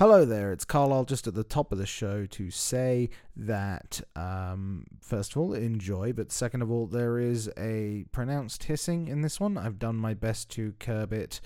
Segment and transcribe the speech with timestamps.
[0.00, 4.86] Hello there, it's Carlisle just at the top of the show to say that, um,
[4.98, 9.38] first of all, enjoy, but second of all, there is a pronounced hissing in this
[9.38, 9.58] one.
[9.58, 11.42] I've done my best to curb it,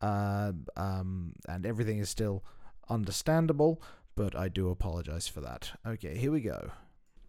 [0.00, 2.42] uh, um, and everything is still
[2.88, 3.82] understandable,
[4.14, 5.72] but I do apologize for that.
[5.86, 6.70] Okay, here we go.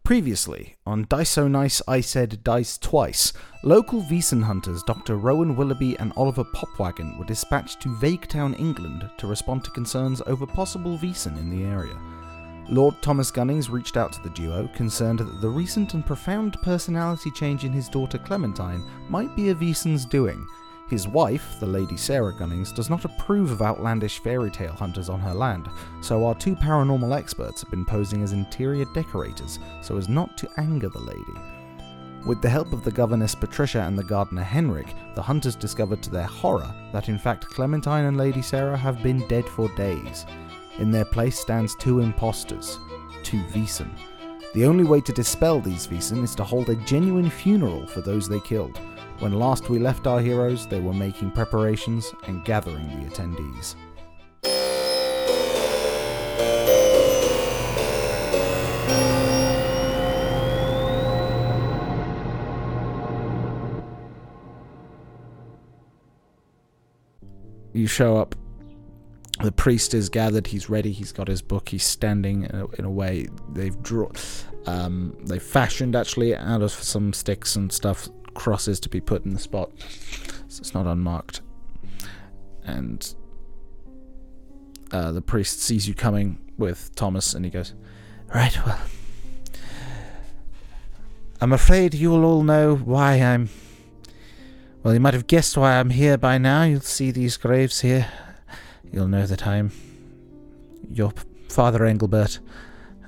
[0.03, 3.31] Previously, on Dice So Nice, I said dice twice.
[3.63, 5.17] Local Vaesen hunters Dr.
[5.17, 10.47] Rowan Willoughby and Oliver Popwagon were dispatched to Vaguetown, England to respond to concerns over
[10.47, 11.95] possible Vaesen in the area.
[12.69, 17.31] Lord Thomas Gunnings reached out to the duo, concerned that the recent and profound personality
[17.31, 20.45] change in his daughter Clementine might be a Vaesen's doing.
[20.89, 25.19] His wife, the Lady Sarah Gunnings, does not approve of outlandish fairy tale hunters on
[25.19, 25.69] her land,
[26.01, 30.49] so our two paranormal experts have been posing as interior decorators so as not to
[30.57, 31.39] anger the lady.
[32.25, 36.09] With the help of the governess Patricia and the gardener Henrik, the hunters discovered to
[36.09, 40.25] their horror that in fact Clementine and Lady Sarah have been dead for days.
[40.79, 42.79] In their place stands two impostors,
[43.21, 43.89] two Vaesen.
[44.55, 48.27] The only way to dispel these Vaesen is to hold a genuine funeral for those
[48.27, 48.79] they killed.
[49.19, 53.75] When last we left our heroes, they were making preparations and gathering the attendees.
[67.73, 68.35] You show up.
[69.43, 70.47] The priest is gathered.
[70.47, 70.93] He's ready.
[70.93, 71.67] He's got his book.
[71.67, 74.13] He's standing in a, in a way they've drawn.
[74.65, 79.33] Um, they fashioned actually out of some sticks and stuff crosses to be put in
[79.33, 79.71] the spot,
[80.47, 81.41] so it's not unmarked.
[82.63, 83.15] And
[84.91, 87.73] uh, the priest sees you coming with Thomas, and he goes,
[88.33, 88.79] "Right, well,
[91.41, 93.49] I'm afraid you will all know why I'm.
[94.83, 96.63] Well, you might have guessed why I'm here by now.
[96.63, 98.07] You'll see these graves here.
[98.91, 99.71] You'll know that I'm
[100.89, 101.13] your
[101.49, 102.39] father, Engelbert.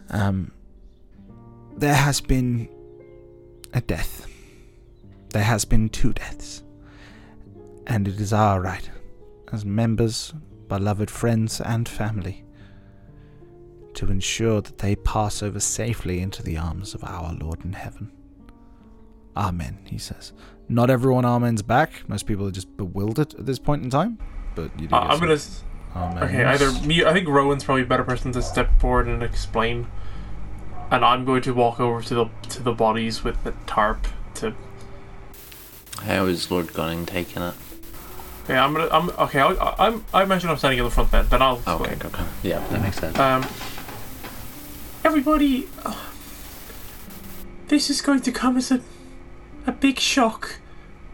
[0.09, 0.51] Um,
[1.77, 2.69] there has been
[3.73, 4.30] a death."
[5.31, 6.63] There has been two deaths.
[7.87, 8.89] And it is our right,
[9.51, 10.33] as members,
[10.67, 12.43] beloved friends, and family,
[13.95, 18.11] to ensure that they pass over safely into the arms of our Lord in heaven.
[19.35, 20.31] Amen, he says.
[20.69, 22.07] Not everyone amens back.
[22.07, 24.17] Most people are just bewildered at this point in time.
[24.55, 25.33] But you do Uh, I'm gonna.
[25.33, 25.63] s-
[25.95, 26.23] amen.
[26.23, 27.03] Okay, either me.
[27.03, 29.87] I think Rowan's probably a better person to step forward and explain,
[30.91, 34.53] and I'm going to walk over to the to the bodies with the tarp to.
[36.03, 37.53] How is Lord Gunning taking it?
[38.49, 38.89] Yeah, I'm gonna.
[38.91, 39.39] I'm okay.
[39.39, 40.05] I'll, I'm.
[40.13, 41.27] I imagine I'm standing in the front then.
[41.29, 41.61] Then I'll.
[41.67, 42.13] Okay, explain.
[42.13, 42.25] okay.
[42.43, 43.17] Yeah, that makes sense.
[43.19, 43.45] Um.
[45.03, 45.95] Everybody, uh,
[47.67, 48.81] this is going to come as a
[49.65, 50.59] a big shock,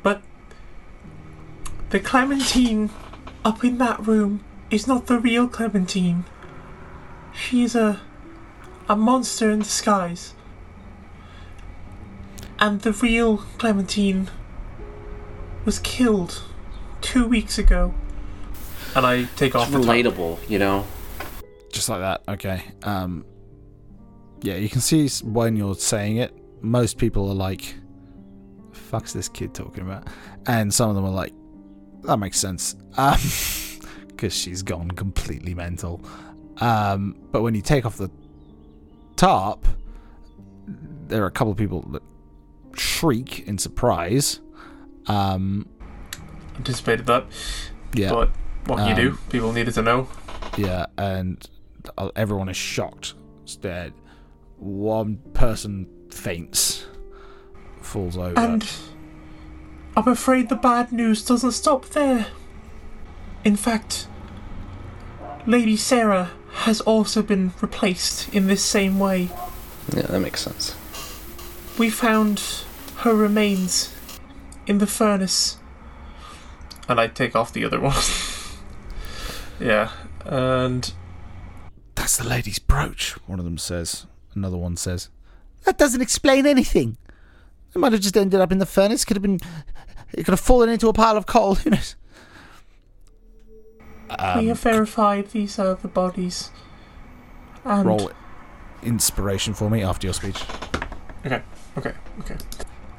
[0.03, 0.21] but
[1.89, 2.89] the Clementine
[3.43, 6.23] up in that room is not the real Clementine.
[7.33, 8.01] She is a
[8.89, 10.33] a monster in disguise.
[12.59, 14.29] And the real Clementine
[15.67, 16.41] was killed
[17.01, 17.93] two weeks ago.
[18.95, 19.97] And I take off it's the tarp.
[19.97, 20.87] relatable, you know?
[21.73, 22.23] Just like that.
[22.27, 22.63] Okay.
[22.83, 23.25] Um.
[24.41, 26.33] Yeah, you can see when you're saying it,
[26.63, 27.75] most people are like,
[28.71, 30.07] "Fuck's this kid talking about?"
[30.45, 31.33] And some of them are like,
[32.03, 33.17] "That makes sense," um,
[34.07, 36.01] because she's gone completely mental.
[36.59, 38.09] Um, but when you take off the
[39.17, 39.67] tarp,
[41.07, 42.03] there are a couple of people that
[42.75, 44.39] shriek in surprise.
[45.07, 45.67] Um,
[46.57, 47.25] Anticipated that.
[47.93, 48.09] yeah.
[48.11, 48.29] But
[48.65, 49.09] what can you do?
[49.11, 50.07] Um, People needed to know.
[50.57, 51.47] Yeah, and
[51.97, 53.13] uh, everyone is shocked.
[53.45, 53.93] Stared.
[54.57, 56.85] One person faints,
[57.81, 58.37] falls over.
[58.39, 58.67] And
[59.95, 62.27] I'm afraid the bad news doesn't stop there.
[63.43, 64.07] In fact,
[65.45, 69.29] Lady Sarah has also been replaced in this same way.
[69.95, 70.75] Yeah, that makes sense.
[71.77, 72.41] We found
[72.97, 73.93] her remains
[74.67, 75.57] in the furnace.
[76.87, 77.95] And I take off the other one.
[79.59, 79.91] yeah,
[80.25, 80.93] and
[81.95, 83.13] That's the lady's brooch.
[83.27, 84.05] One of them says.
[84.35, 85.09] Another one says,
[85.63, 86.97] "That doesn't explain anything.
[87.75, 89.03] It might have just ended up in the furnace.
[89.03, 89.39] Could have been.
[90.13, 91.55] It could have fallen into a pile of coal.
[91.55, 91.95] Who knows?"
[94.09, 96.51] we Um, have verified these are the bodies.
[97.65, 98.11] And roll
[98.81, 100.41] inspiration for me after your speech.
[101.25, 101.41] Okay,
[101.77, 102.37] okay, okay.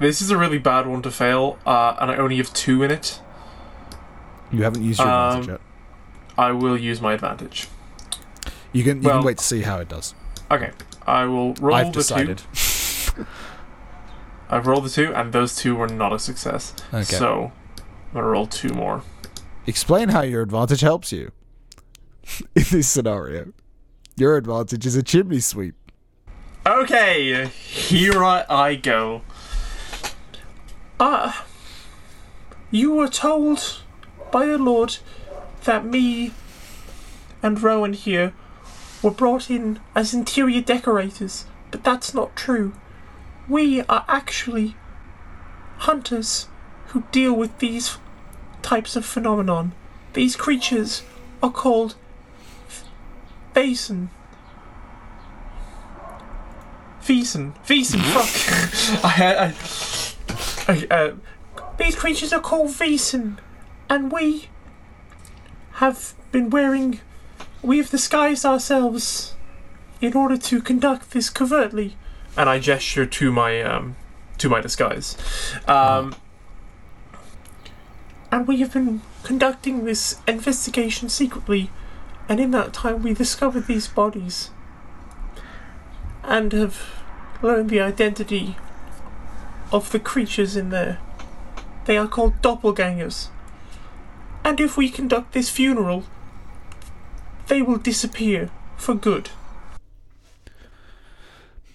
[0.01, 2.91] This is a really bad one to fail, uh, and I only have two in
[2.91, 3.21] it.
[4.53, 5.61] You haven't used your Um, advantage yet.
[6.39, 7.69] I will use my advantage.
[8.73, 9.03] You can.
[9.03, 10.15] You well- can wait to see how it does.
[10.51, 10.71] Okay,
[11.07, 12.39] I will roll I've the decided.
[12.55, 13.27] two.
[14.51, 16.75] I've rolled the two, and those two were not a success.
[16.95, 17.03] Okay.
[17.05, 19.03] So I'm gonna roll two more.
[19.67, 21.33] Explain how your advantage helps you.
[22.55, 23.53] in this scenario.
[24.17, 25.75] Your advantage is a chimney sweep.
[26.67, 29.23] Okay, here I, I go.
[31.01, 31.47] Ah,
[32.71, 33.83] you were told
[34.33, 34.99] by the Lord
[35.65, 36.33] that me
[37.43, 38.33] and Rowan here
[39.03, 42.73] were brought in as interior decorators, but that's not true.
[43.49, 44.75] We are actually
[45.79, 46.49] hunters
[46.89, 47.99] who deal with these
[48.63, 49.73] types of phenomenon.
[50.15, 51.05] These creatures
[51.43, 51.95] are called
[53.55, 54.09] Vason.
[57.03, 57.55] Vason.
[57.65, 59.05] Vason, fuck.
[59.05, 59.55] I, I,
[60.69, 61.13] I, uh,
[61.79, 63.39] these creatures are called Vason,
[63.89, 64.49] and we
[65.73, 67.01] have been wearing.
[67.63, 69.35] We have disguised ourselves
[70.01, 71.97] in order to conduct this covertly.
[72.37, 73.97] And I gesture to my um,
[74.37, 75.17] to my disguise.
[75.67, 76.15] Um,
[78.31, 81.71] and we have been conducting this investigation secretly,
[82.29, 84.51] and in that time we discovered these bodies
[86.23, 87.03] and have
[87.41, 88.57] learned the identity
[89.73, 90.99] of the creatures in there.
[91.85, 93.29] They are called doppelgangers.
[94.45, 96.05] And if we conduct this funeral,
[97.49, 99.31] they will disappear for good.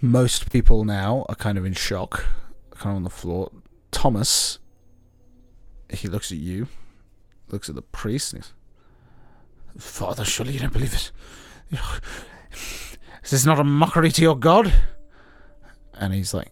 [0.02, 2.26] Most people now are kind of in shock,
[2.72, 3.52] kind of on the floor.
[3.92, 4.60] Thomas,
[5.90, 6.68] he looks at you,
[7.50, 8.44] looks at the priest, and
[9.78, 11.12] Father, surely you don't believe it.
[13.24, 14.74] Is this not a mockery to your God?
[15.94, 16.52] And he's like,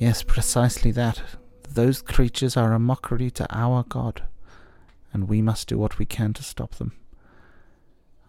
[0.00, 1.20] Yes, precisely that.
[1.68, 4.22] Those creatures are a mockery to our God,
[5.12, 6.92] and we must do what we can to stop them.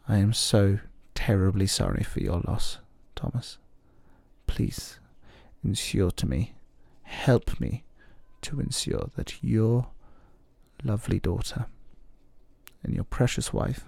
[0.05, 0.79] I am so
[1.15, 2.79] terribly sorry for your loss,
[3.15, 3.57] Thomas.
[4.47, 4.99] Please,
[5.63, 6.55] ensure to me,
[7.03, 7.85] help me
[8.41, 9.87] to ensure that your
[10.83, 11.67] lovely daughter
[12.83, 13.85] and your precious wife,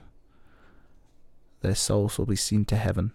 [1.59, 3.11] their souls will be seen to heaven.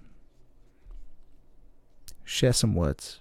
[2.22, 3.20] Share some words.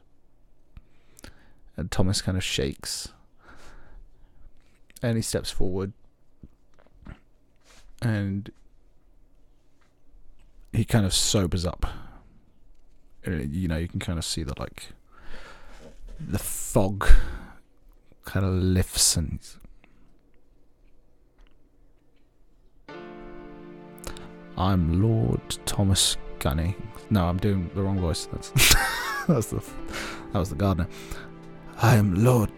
[1.78, 3.10] And Thomas kind of shakes.
[5.02, 5.94] And he steps forward.
[8.02, 8.52] And
[10.74, 11.86] he kind of sobers up.
[13.26, 14.94] You know, you can kind of see the like
[16.20, 17.08] the fog
[18.26, 19.40] kind of lifts and
[24.58, 26.76] I'm Lord Thomas Gunny.
[27.12, 28.28] No, I'm doing the wrong voice.
[28.32, 28.50] That's
[29.28, 29.64] that's the
[30.34, 30.88] that was the gardener.
[31.80, 32.52] I am Lord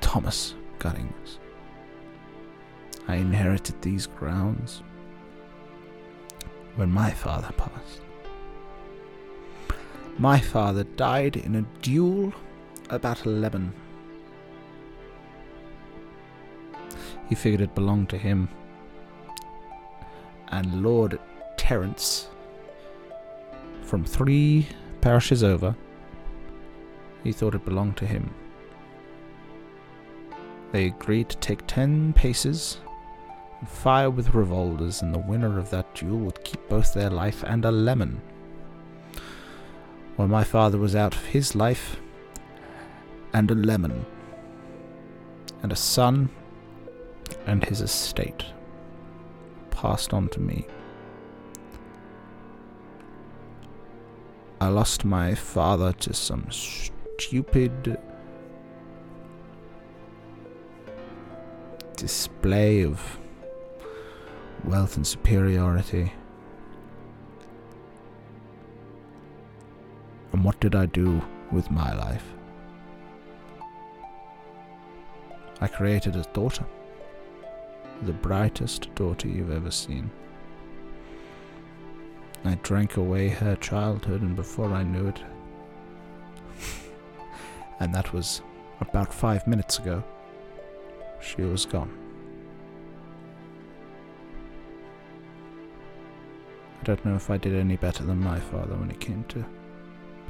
[0.00, 1.40] Thomas Gunnings.
[3.08, 4.84] I inherited these grounds
[6.76, 8.02] when my father passed.
[10.16, 12.32] My father died in a duel
[12.88, 13.72] about 11.
[17.28, 18.48] He figured it belonged to him.
[20.50, 21.18] And Lord
[21.56, 22.28] Terence,
[23.82, 24.68] from three
[25.00, 25.74] parishes over,
[27.26, 28.32] he thought it belonged to him.
[30.70, 32.78] They agreed to take ten paces
[33.58, 37.42] and fire with revolvers, and the winner of that duel would keep both their life
[37.42, 38.20] and a lemon.
[40.14, 41.96] When my father was out of his life,
[43.32, 44.06] and a lemon,
[45.62, 46.30] and a son,
[47.44, 48.44] and his estate
[49.70, 50.64] passed on to me.
[54.60, 56.50] I lost my father to some
[57.18, 57.98] stupid
[61.96, 63.18] display of
[64.64, 66.12] wealth and superiority.
[70.32, 72.24] And what did I do with my life?
[75.60, 76.66] I created a daughter.
[78.02, 80.10] The brightest daughter you've ever seen.
[82.44, 85.22] I drank away her childhood, and before I knew it,
[87.80, 88.42] and that was
[88.80, 90.02] about five minutes ago,
[91.20, 91.96] she was gone.
[96.80, 99.44] I don't know if I did any better than my father when it came to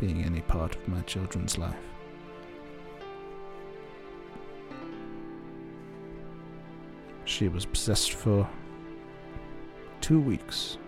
[0.00, 1.74] being any part of my children's life.
[7.24, 8.48] She was possessed for
[10.00, 10.78] two weeks.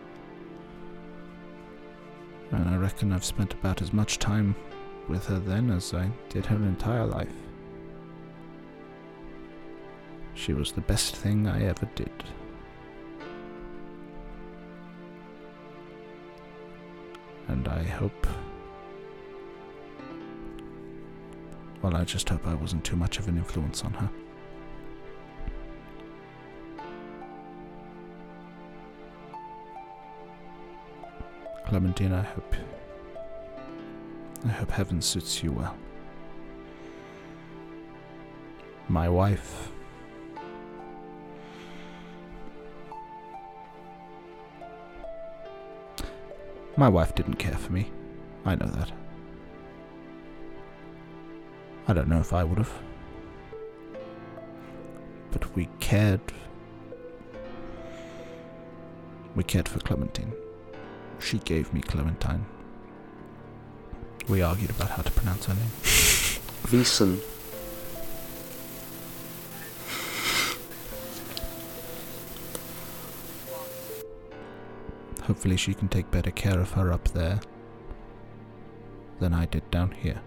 [2.51, 4.55] And I reckon I've spent about as much time
[5.09, 7.33] with her then as I did her entire life.
[10.35, 12.25] She was the best thing I ever did.
[17.49, 18.27] And I hope.
[21.83, 24.11] Well, I just hope I wasn't too much of an influence on her.
[31.67, 32.55] Clementine, I hope.
[34.45, 35.77] I hope heaven suits you well.
[38.89, 39.71] My wife.
[46.77, 47.91] My wife didn't care for me.
[48.45, 48.93] I know that.
[51.89, 52.73] I don't know if I would have.
[55.33, 56.21] But we cared.
[59.35, 60.33] We cared for Clementine.
[61.19, 62.47] She gave me Clementine.
[64.29, 65.63] We argued about how to pronounce her name.
[66.69, 67.19] Vison.
[75.23, 77.41] Hopefully, she can take better care of her up there
[79.19, 80.21] than I did down here.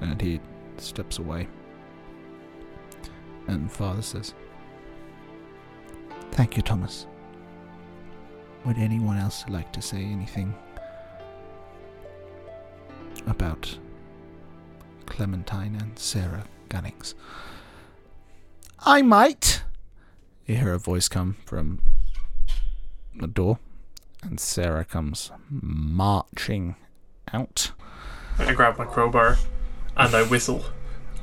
[0.00, 0.40] And he
[0.78, 1.46] steps away.
[3.46, 4.34] And father says,
[6.32, 7.06] Thank you, Thomas.
[8.64, 10.54] Would anyone else like to say anything
[13.26, 13.78] about
[15.06, 17.14] Clementine and Sarah Gunnings?
[18.80, 19.62] I might.
[20.46, 21.80] You hear a voice come from
[23.14, 23.58] the door,
[24.22, 26.76] and Sarah comes marching
[27.32, 27.72] out.
[28.38, 29.36] I grab my crowbar
[29.96, 30.64] and I whistle.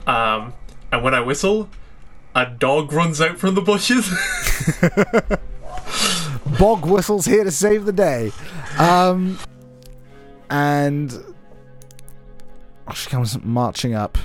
[0.06, 0.54] Um,
[0.92, 1.70] and when I whistle,
[2.36, 4.10] a dog runs out from the bushes.
[6.60, 8.32] Bog whistles here to save the day.
[8.78, 9.38] Um,
[10.50, 11.12] and
[12.94, 14.18] she comes marching up.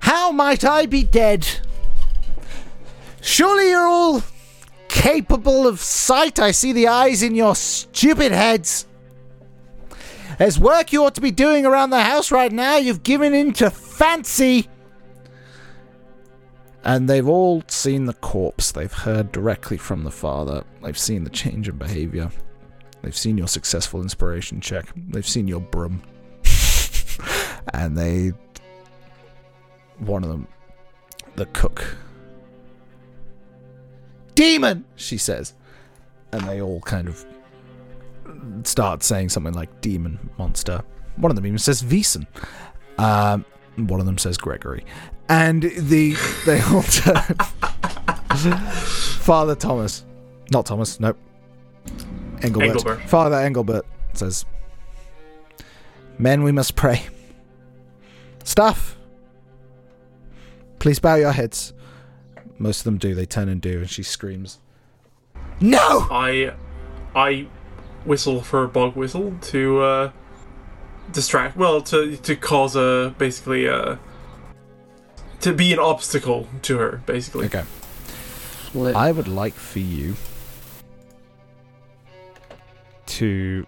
[0.00, 1.46] How might I be dead?
[3.20, 4.22] Surely you're all
[4.88, 6.38] capable of sight.
[6.38, 8.86] I see the eyes in your stupid heads.
[10.38, 12.76] There's work you ought to be doing around the house right now.
[12.76, 14.68] You've given in to fancy.
[16.84, 18.72] And they've all seen the corpse.
[18.72, 20.64] They've heard directly from the father.
[20.82, 22.30] They've seen the change in behavior.
[23.02, 24.86] They've seen your successful inspiration check.
[24.94, 26.02] They've seen your broom.
[27.74, 28.32] and they.
[29.98, 30.48] One of them,
[31.36, 31.96] the cook.
[34.34, 34.84] Demon!
[34.96, 35.54] She says.
[36.32, 37.24] And they all kind of
[38.64, 40.82] start saying something like demon, monster.
[41.16, 42.26] One of them even says Vison.
[42.98, 43.44] Um,
[43.76, 44.84] one of them says Gregory.
[45.28, 47.34] And the they all turn.
[49.20, 50.04] Father Thomas.
[50.50, 51.16] Not Thomas, nope.
[52.42, 52.68] Engelbert.
[52.68, 53.00] Engelbert.
[53.08, 54.44] Father Engelbert says,
[56.18, 57.02] Men, we must pray.
[58.44, 58.96] Staff,
[60.78, 61.72] please bow your heads.
[62.58, 63.14] Most of them do.
[63.14, 64.60] They turn and do, and she screams,
[65.60, 66.06] No!
[66.10, 66.54] I,
[67.16, 67.46] I
[68.04, 70.12] whistle for a bog whistle to uh,
[71.12, 71.56] distract.
[71.56, 73.96] Well, to to cause a basically uh,
[75.44, 77.44] to be an obstacle to her, basically.
[77.44, 77.64] Okay.
[78.74, 78.96] Lit.
[78.96, 80.14] I would like for you
[83.04, 83.66] to.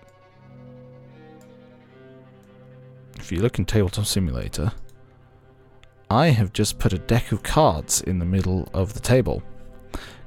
[3.19, 4.73] If you look in Tabletop Simulator,
[6.09, 9.43] I have just put a deck of cards in the middle of the table.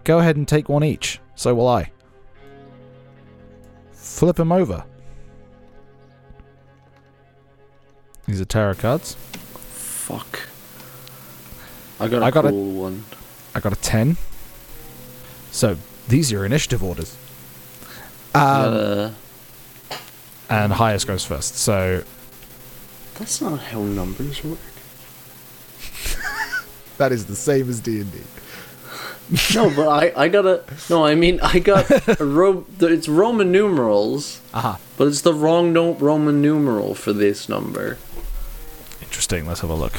[0.03, 1.19] Go ahead and take one each.
[1.33, 1.91] So will I.
[3.91, 4.85] Flip them over.
[8.27, 9.15] These are tarot cards.
[9.15, 10.41] Fuck.
[11.99, 13.03] I got a I got a- cool one.
[13.55, 14.17] I got a 10.
[15.51, 15.77] So
[16.07, 17.17] these are your initiative orders.
[18.35, 19.11] Um, uh,
[20.49, 21.55] and highest goes first.
[21.57, 22.03] So
[23.15, 24.59] that's not how numbers work.
[26.97, 28.19] that is the same as D and D.
[29.55, 31.05] no, but I, I got a no.
[31.05, 31.89] I mean, I got
[32.19, 34.79] a ro- It's Roman numerals, Aha.
[34.97, 37.97] but it's the wrong no- Roman numeral for this number.
[39.01, 39.45] Interesting.
[39.45, 39.93] Let's have a look.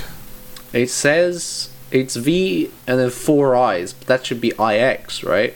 [0.73, 5.55] It says it's V and then four I's, but that should be IX, right?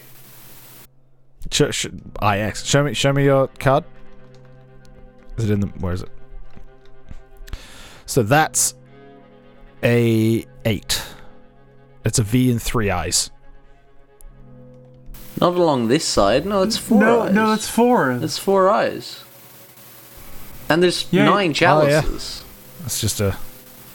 [1.51, 1.87] Sh- sh-
[2.23, 2.65] IX.
[2.65, 2.95] Show me.
[2.95, 3.85] Show me your card.
[5.37, 5.67] Is it in the?
[5.67, 6.09] Where is it?
[8.07, 8.75] So that's
[9.83, 11.03] a eight.
[12.05, 13.31] It's a V and three eyes.
[15.41, 16.47] Not along this side.
[16.47, 17.35] No, it's four no, eyes.
[17.35, 18.13] no, it's four.
[18.13, 19.23] It's four eyes.
[20.69, 21.25] And there's Yeah.
[21.25, 22.01] nine Oh, yeah.
[22.01, 22.45] chalices.
[22.83, 23.37] That's just a.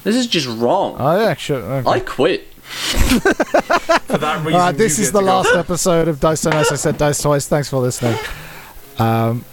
[0.03, 0.95] This is just wrong.
[0.99, 1.57] Oh yeah, sure.
[1.61, 1.89] Okay.
[1.89, 2.45] I quit.
[2.63, 5.31] For that reason, Uh, this is the to go.
[5.31, 6.71] last episode of Dice So Nice.
[6.71, 7.47] I said dice twice.
[7.47, 8.17] Thanks for listening.
[8.97, 9.43] Um,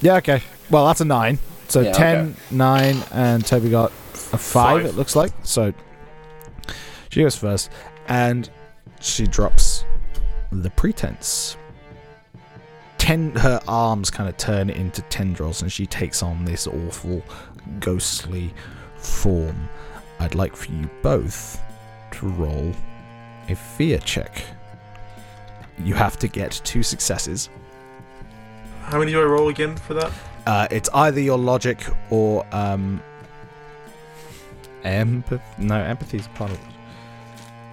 [0.00, 0.42] yeah, okay.
[0.70, 1.38] Well, that's a nine.
[1.68, 2.38] So Yeah, ten, okay.
[2.50, 4.84] nine, and Toby got a five, Five.
[4.86, 5.32] It looks like.
[5.42, 5.72] So
[7.10, 7.70] she goes first,
[8.08, 8.48] and
[9.00, 9.84] she drops
[10.52, 11.56] the pretense.
[12.98, 17.22] Ten, her arms kind of turn into tendrils, and she takes on this awful,
[17.80, 18.52] ghostly
[19.04, 19.68] form.
[20.18, 21.60] I'd like for you both
[22.12, 22.72] to roll
[23.48, 24.42] a fear check.
[25.78, 27.50] You have to get two successes.
[28.82, 30.12] How many do I roll again for that?
[30.46, 33.02] Uh, it's either your logic or um,
[34.84, 35.42] empathy.
[35.58, 36.60] No, empathy is part of.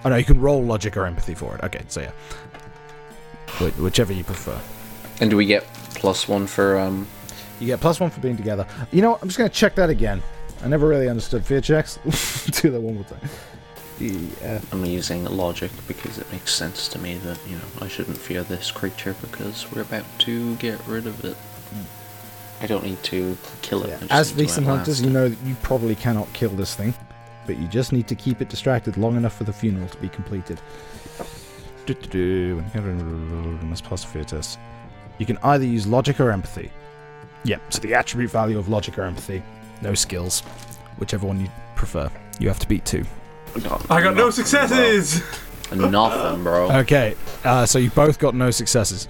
[0.04, 1.62] Oh no, you can roll logic or empathy for it.
[1.64, 2.10] Okay, so yeah,
[3.58, 4.58] Wh- whichever you prefer.
[5.20, 7.06] And do we get plus one for um?
[7.60, 8.66] You get plus one for being together.
[8.90, 9.22] You know, what?
[9.22, 10.22] I'm just gonna check that again.
[10.62, 11.96] I never really understood fear checks.
[12.60, 13.20] Do that one more time.
[14.72, 18.42] I'm using logic because it makes sense to me that you know I shouldn't fear
[18.42, 21.36] this creature because we're about to get rid of it.
[22.60, 23.90] I don't need to kill it.
[23.90, 24.06] Yeah.
[24.10, 26.94] As need to recent hunters, outlast you know that you probably cannot kill this thing,
[27.46, 30.08] but you just need to keep it distracted long enough for the funeral to be
[30.08, 30.60] completed.
[31.86, 34.58] Must pass the fear test.
[35.18, 36.70] You can either use logic or empathy.
[37.44, 37.60] Yep.
[37.72, 39.42] So the attribute value of logic or empathy,
[39.82, 40.40] no skills,
[40.98, 42.10] whichever one you prefer.
[42.38, 43.04] You have to beat two.
[43.90, 45.22] I got no successes!
[45.74, 46.70] Nothing, bro.
[46.80, 49.08] Okay, uh, so you both got no successes.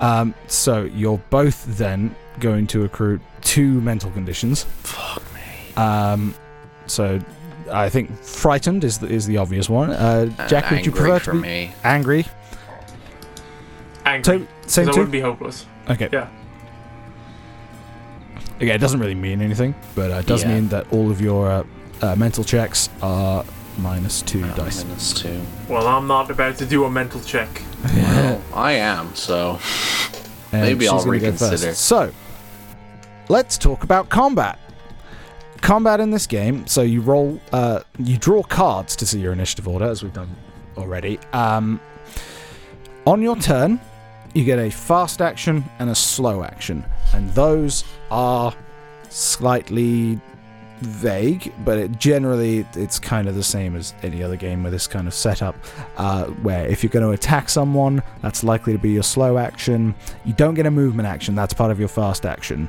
[0.00, 4.64] Um, so you're both then going to accrue two mental conditions.
[4.82, 5.74] Fuck me.
[5.82, 6.34] Um,
[6.86, 7.18] so
[7.72, 9.90] I think frightened is the, is the obvious one.
[9.90, 11.74] Uh, Uh, Jack, would you angry prefer for to be me?
[11.82, 12.26] angry?
[14.04, 14.24] Angry.
[14.24, 14.98] So, 'cause same I two.
[14.98, 15.66] wouldn't be hopeless.
[15.88, 16.08] Okay.
[16.12, 16.28] Yeah.
[18.56, 20.54] Okay, it doesn't really mean anything, but uh, it does Yeah.
[20.54, 21.64] mean that all of your uh,
[22.02, 23.44] uh, mental checks are
[23.78, 24.84] minus two Oh, dice.
[24.84, 25.40] minus two.
[25.68, 27.48] Well, I'm not about to do a mental check.
[27.94, 29.14] Well, I am.
[29.14, 29.58] So
[30.52, 31.42] And Maybe she's I'll gonna go first.
[31.42, 31.74] reconsider.
[31.74, 32.12] So,
[33.28, 34.58] let's talk about combat.
[35.60, 36.66] Combat in this game.
[36.66, 40.34] So you roll, uh, you draw cards to see your initiative order, as we've done
[40.78, 41.18] already.
[41.32, 41.80] Um,
[43.06, 43.80] on your turn,
[44.36, 48.54] you get a fast action and a slow action, and those are
[49.08, 50.20] slightly
[50.80, 54.86] vague, but it generally it's kind of the same as any other game with this
[54.86, 55.56] kind of setup.
[55.96, 59.94] Uh, where if you're going to attack someone, that's likely to be your slow action.
[60.26, 62.68] You don't get a movement action, that's part of your fast action.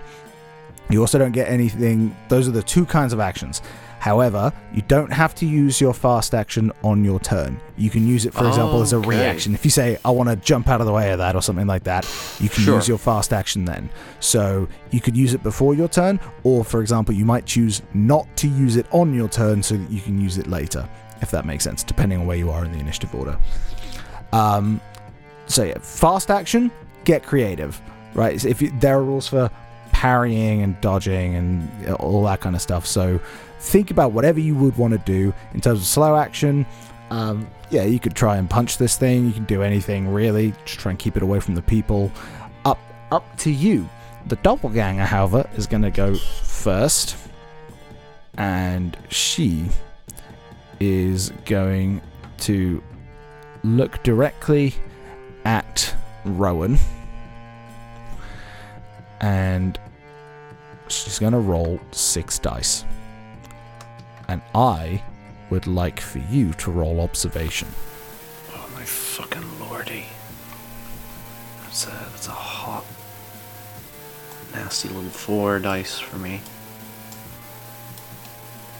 [0.90, 3.62] You also don't get anything, those are the two kinds of actions.
[4.08, 7.60] However, you don't have to use your fast action on your turn.
[7.76, 9.10] You can use it, for example, as a Okay.
[9.10, 9.54] reaction.
[9.54, 11.68] If you say, I want to jump out of the way of that or something
[11.68, 12.08] like that,
[12.40, 12.76] you can Sure.
[12.76, 13.90] use your fast action then.
[14.22, 18.26] So you could use it before your turn, or for example, you might choose not
[18.38, 20.88] to use it on your turn so that you can use it later,
[21.22, 23.38] if that makes sense, depending on where you are in the initiative order.
[24.32, 24.80] Um,
[25.48, 26.72] so yeah, fast action,
[27.04, 27.82] get creative,
[28.14, 28.40] right?
[28.40, 29.50] So if you, there are rules for
[29.92, 33.20] parrying and dodging and all that kind of stuff, so
[33.60, 36.66] think about whatever you would want to do in terms of slow action.
[37.10, 39.26] Um, yeah, you could try and punch this thing.
[39.26, 40.54] You can do anything really.
[40.66, 42.12] Just try and keep it away from the people.
[42.66, 42.80] Up,
[43.12, 43.88] up to you.
[44.28, 47.16] The doppelganger, however, is going to go first,
[48.38, 49.68] and she
[50.80, 52.02] is going
[52.40, 52.84] to
[53.64, 54.76] look directly
[55.46, 56.78] at Rowan,
[59.22, 59.80] and
[60.90, 62.84] she's going to roll six dice.
[64.28, 65.02] And I
[65.50, 67.68] would like for you to roll observation.
[68.54, 70.06] Oh my fucking lordy.
[71.64, 72.86] That's a that's a hot
[74.54, 76.42] nasty little four dice for me.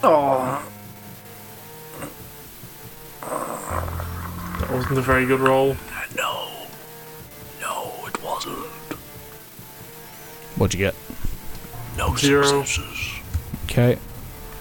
[0.02, 0.62] Oh
[3.22, 5.76] That wasn't a very good roll.
[6.16, 6.48] no.
[7.60, 8.56] No, it wasn't.
[10.56, 10.94] What'd you get?
[11.96, 12.42] No Zero.
[12.64, 13.10] successes.
[13.64, 13.98] Okay.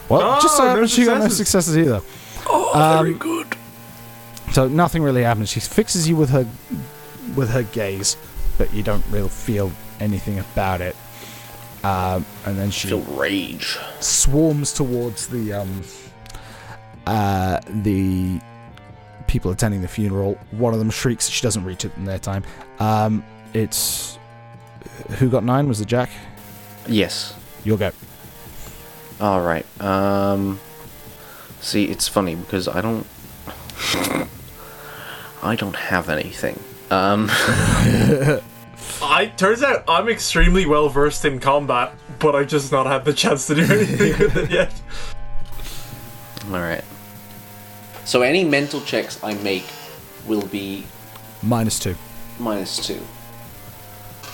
[0.09, 1.77] Well, Oh, just so no happens she got no successes.
[1.77, 2.01] either.
[2.45, 3.55] Oh, very Um, good.
[4.53, 5.49] So nothing really happens.
[5.49, 6.45] She fixes you with her
[7.35, 8.15] with her gaze,
[8.57, 10.95] but you don't really feel anything about it.
[11.83, 13.77] Um, and then she Feel rage.
[13.99, 15.83] swarms towards the um
[17.05, 18.39] uh the
[19.27, 20.37] people attending the funeral.
[20.51, 21.27] One of them shrieks.
[21.29, 22.43] She doesn't reach it in their time.
[22.79, 24.17] Um, it's
[25.19, 25.67] who got nine?
[25.67, 26.09] Was it Jack?
[26.87, 27.33] Yes.
[27.65, 27.91] You'll go.
[29.19, 29.65] All right.
[29.81, 30.59] Um.
[31.61, 33.05] See, it's funny because I don't.
[35.43, 36.59] I don't have anything.
[36.91, 37.29] Um.
[39.01, 43.13] I turns out I'm extremely well versed in combat, but I just not had the
[43.13, 44.73] chance to do anything with it yet.
[46.47, 46.83] all right.
[48.05, 49.65] So any mental checks I make
[50.25, 50.85] will be
[51.43, 51.95] Minus two,
[52.39, 52.99] minus two,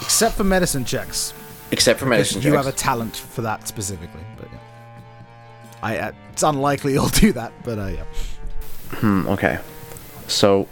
[0.02, 1.34] except for medicine checks.
[1.72, 2.46] except for medicine checks.
[2.46, 4.33] you have a talent for that specifically, but yeah.
[5.84, 8.06] I uh, it's unlikely you'll do that, but uh, yeah.
[8.92, 9.60] Hmm, okay.
[10.28, 10.70] So,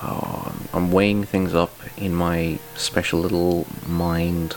[0.00, 4.54] oh, I'm weighing things up in my special little mind,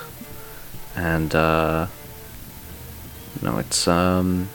[0.96, 1.88] and uh,
[3.42, 4.50] no, it's um.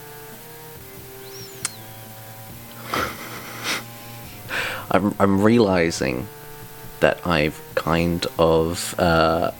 [4.92, 6.28] I'm I'm realizing
[7.00, 9.50] that I've kind of uh,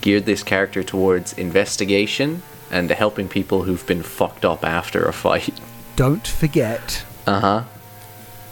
[0.00, 5.58] geared this character towards investigation and helping people who've been fucked up after a fight.
[5.96, 7.62] Don't forget, Uh huh.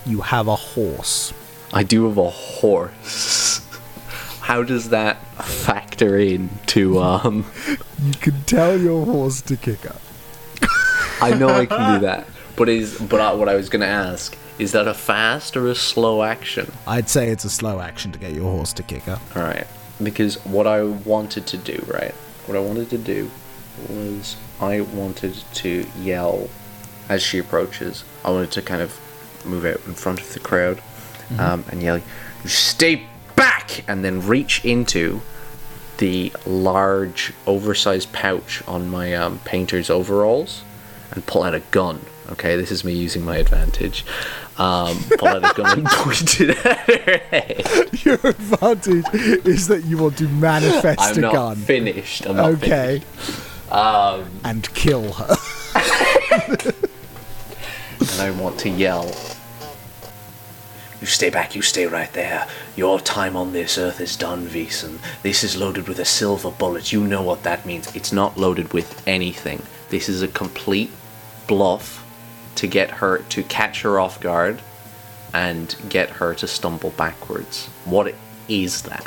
[0.07, 1.33] you have a horse.
[1.73, 3.65] I do have a horse.
[4.41, 7.45] How does that factor in to um?
[8.03, 10.01] You can tell your horse to kick up.
[11.21, 12.27] I know I can do that,
[12.57, 15.75] but is but I, what I was gonna ask is that a fast or a
[15.75, 16.73] slow action?
[16.87, 19.21] I'd say it's a slow action to get your horse to kick up.
[19.37, 19.67] All right,
[20.03, 22.13] because what I wanted to do, right?
[22.47, 23.31] What I wanted to do
[23.89, 26.49] was I wanted to yell
[27.09, 28.05] as she approaches.
[28.25, 28.99] I wanted to kind of
[29.45, 30.81] move out in front of the crowd
[31.39, 32.01] um, and yell,
[32.45, 35.21] "Stay back!" and then reach into
[35.99, 40.63] the large, oversized pouch on my um, painter's overalls
[41.13, 42.01] and pull out a gun.
[42.31, 44.05] Okay, this is me using my advantage.
[44.59, 47.91] Um, pull out a gun and point it at her head.
[48.05, 51.57] Your advantage is that you want to manifest I'm a not gun.
[51.57, 52.27] finished.
[52.27, 52.99] I'm not okay.
[53.01, 53.48] finished.
[53.71, 55.37] Um, And kill her.
[58.01, 59.15] and I want to yell.
[61.01, 62.49] You stay back, you stay right there.
[62.75, 64.99] Your time on this earth is done, Vaesen.
[65.23, 66.93] This is loaded with a silver bullet.
[66.93, 67.95] You know what that means.
[67.95, 69.63] It's not loaded with anything.
[69.91, 70.91] This is a complete
[71.47, 72.05] bluff
[72.57, 74.61] to get her to catch her off guard
[75.33, 77.67] and get her to stumble backwards.
[77.85, 78.13] What
[78.49, 79.07] is that?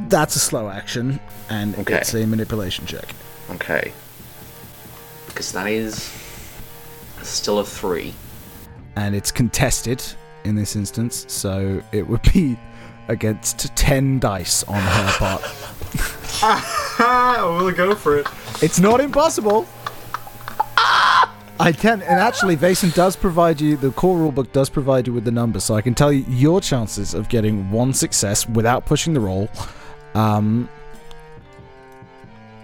[0.00, 1.94] That's a slow action, and Okay.
[1.98, 3.14] it's a manipulation check.
[3.50, 3.92] Okay.
[5.26, 6.10] Because that is
[7.22, 8.14] still a three.
[8.96, 10.02] And it's contested
[10.44, 12.56] in this instance, so it would be
[13.08, 15.42] against 10 dice on her part.
[16.42, 18.26] Ah, we'll go for it.
[18.62, 19.66] It's not impossible.
[21.60, 23.76] I can, and actually, Vaesen does provide you.
[23.76, 26.60] The core rulebook does provide you with the numbers, so I can tell you your
[26.60, 29.48] chances of getting one success without pushing the roll.
[30.14, 30.68] Um,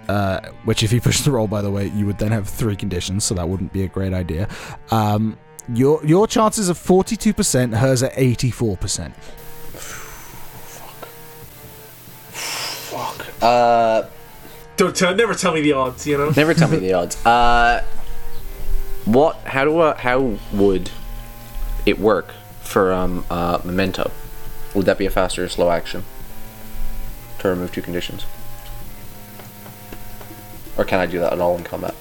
[0.08, 2.76] uh, which, if you push the roll, by the way, you would then have three
[2.76, 4.48] conditions, so that wouldn't be a great idea.
[4.90, 5.38] Um,
[5.74, 7.74] your your chances are forty two percent.
[7.74, 9.14] Hers are eighty four percent.
[9.74, 11.08] Fuck.
[12.32, 13.26] Fuck.
[13.42, 14.04] Uh.
[14.76, 16.30] Don't tell, never tell me the odds, you know?
[16.30, 17.26] Never tell me the odds.
[17.26, 17.84] Uh,
[19.04, 19.36] what?
[19.44, 20.90] How do I, how would
[21.84, 22.32] it work
[22.62, 24.10] for um uh memento?
[24.74, 26.04] Would that be a faster or slow action
[27.40, 28.24] to remove two conditions,
[30.76, 31.94] or can I do that at all in combat?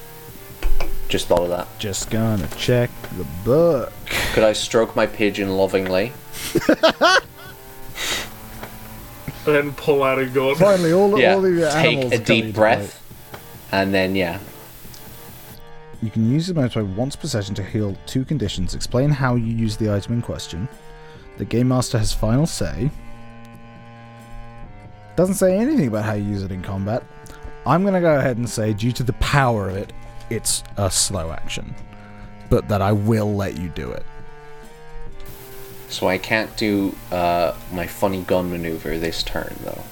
[1.07, 1.67] Just thought of that.
[1.79, 3.91] Just gonna check the book.
[4.33, 6.13] Could I stroke my pigeon lovingly?
[9.45, 10.55] And then pull out a gun.
[10.55, 11.33] Finally, all, yeah.
[11.33, 12.11] all the animals.
[12.11, 13.01] Take a deep into breath,
[13.71, 14.39] and then yeah.
[16.01, 18.75] You can use the memento once per session to heal two conditions.
[18.75, 20.67] Explain how you use the item in question.
[21.37, 22.91] The game master has final say.
[25.19, 27.03] Doesn't say anything about how you use it in combat.
[27.65, 29.91] I'm gonna go ahead and say, due to the power of it,
[30.29, 31.75] it's a slow action,
[32.49, 34.05] but that I will let you do it.
[35.89, 39.83] So I can't do uh, my funny gun maneuver this turn though,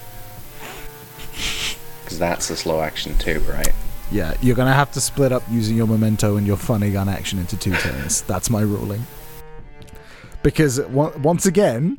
[2.02, 3.74] because that's a slow action too, right?
[4.10, 7.38] Yeah, you're gonna have to split up using your memento and your funny gun action
[7.38, 8.22] into two turns.
[8.22, 9.06] That's my ruling.
[10.42, 11.98] Because once again,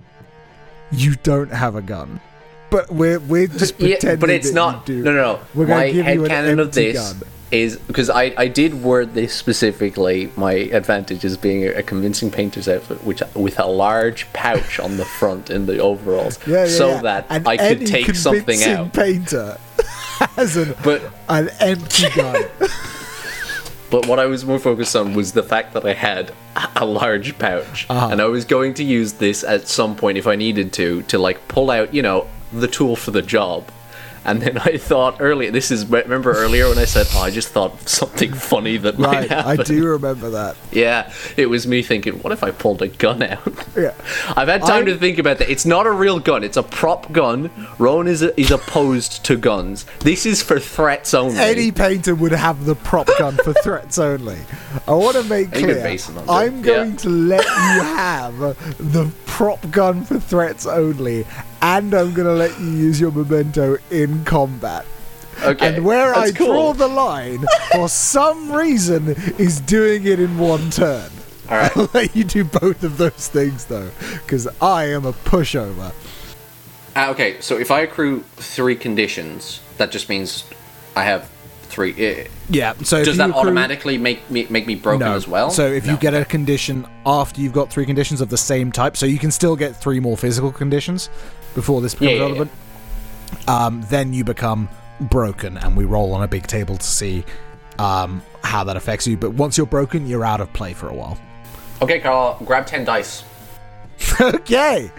[0.91, 2.19] you don't have a gun,
[2.69, 4.10] but we're we're just pretending.
[4.12, 4.88] Yeah, but it's not.
[4.89, 5.39] No, no, no.
[5.55, 7.21] We're my give you an headcanon of this gun.
[7.51, 10.32] is because I, I did word this specifically.
[10.36, 14.97] My advantage is being a, a convincing painter's outfit, which with a large pouch on
[14.97, 18.93] the front in the overalls, Yeah, yeah, so that And I could take something out.
[18.93, 19.58] Painter
[20.36, 22.43] has an, But an empty gun.
[23.91, 26.32] But what I was more focused on was the fact that I had
[26.75, 28.10] a large pouch, Uh-huh.
[28.12, 31.17] and I was going to use this at some point if I needed to, to
[31.17, 33.69] like pull out, you know, the tool for the job.
[34.25, 37.47] And then I thought earlier, this is remember earlier when I said, "Oh, I just
[37.49, 40.57] thought something funny that might right, I do remember that.
[40.73, 43.41] Yeah, it was me thinking, what if I pulled a gun out?
[43.77, 43.93] Yeah.
[44.35, 45.49] I've had time I'm- to think about that.
[45.49, 47.49] It's not a real gun; it's a prop gun.
[47.77, 49.85] Rowan is is opposed to guns.
[50.01, 51.39] This is for threats only.
[51.39, 54.38] Any painter would have the prop gun for threats only.
[54.85, 55.75] I want to make clear.
[55.75, 56.75] base it on I'm that, yeah.
[56.75, 61.25] going to let you have the prop gun for threats only,
[61.61, 64.85] and I'm going to let you use your memento in combat.
[65.43, 66.47] okay, And where I cool.
[66.47, 71.09] draw the line, for some reason, is doing it in one turn.
[71.49, 71.75] All right.
[71.77, 73.89] I'll let you do both of those things though,
[74.23, 75.93] because I am a pushover.
[76.95, 80.43] Ah, okay, so if I accrue three conditions, that just means
[80.95, 81.29] I have
[81.63, 81.93] three.
[81.97, 82.73] eh, Yeah.
[82.83, 85.13] So does that accrue- automatically make me make me broken no.
[85.15, 85.49] as well?
[85.51, 88.97] So if you get a condition after you've got three conditions of the same type,
[88.97, 91.09] so you can still get three more physical conditions
[91.59, 92.51] before this becomes Yeah, relevant.
[93.47, 94.69] Um, then you become
[95.01, 97.25] broken, and we roll on a big table to see
[97.77, 99.17] um, how that affects you.
[99.17, 101.19] But once you're broken, you're out of play for a while.
[101.81, 103.23] okay, Carl, grab ten dice.
[104.21, 104.89] okay.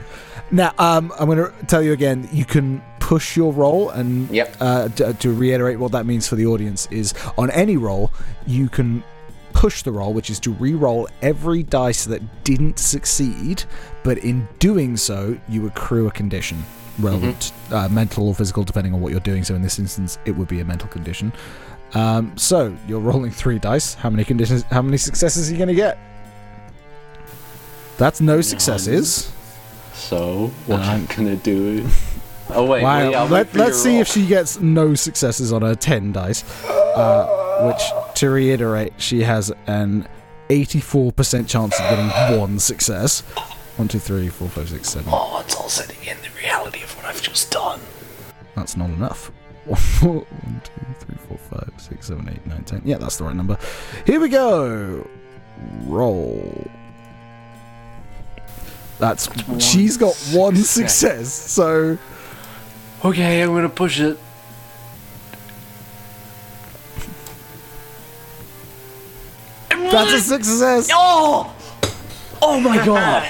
[0.50, 2.28] Now, um, I'm going to tell you again.
[2.32, 4.56] You can push your roll, and Yep.
[4.60, 8.12] uh, to, to reiterate what that means for the audience is on any roll,
[8.46, 9.02] you can
[9.60, 13.62] push the roll, which is to re-roll every dice that didn't succeed,
[14.02, 16.64] but in doing so, you accrue a condition
[16.98, 19.44] relevant, uh, mental or physical, depending on what you're doing.
[19.44, 21.30] So in this instance, it would be a mental condition.
[21.92, 23.92] Um, so you're rolling three dice.
[23.92, 24.62] How many conditions?
[24.70, 25.98] How many successes are you going to get?
[27.98, 29.30] That's no successes.
[29.92, 31.86] So what Um, I'm gonna do?
[32.48, 33.24] Oh wait, Wow.
[33.24, 36.44] wait, let, let's see if she gets no successes on her 10 dice.
[36.66, 37.82] Uh, which,
[38.16, 40.08] to reiterate, she has an
[40.48, 43.20] 84% chance of getting one success.
[43.76, 45.10] One, two, three, four, five, six, seven.
[45.12, 47.80] Oh, it's all setting in the reality of what I've just done.
[48.54, 49.30] That's not enough.
[49.66, 52.82] One, two, three, four, five, six, seven, eight, nine, ten.
[52.84, 53.56] Yeah, that's the right number.
[54.04, 55.06] Here we go.
[55.84, 56.70] Roll.
[58.98, 59.28] That's.
[59.64, 61.96] she's got one success, so.
[63.04, 64.18] Okay, I'm gonna push it.
[69.90, 70.88] That's a success!
[70.92, 71.55] Oh!
[72.42, 73.29] Oh my god!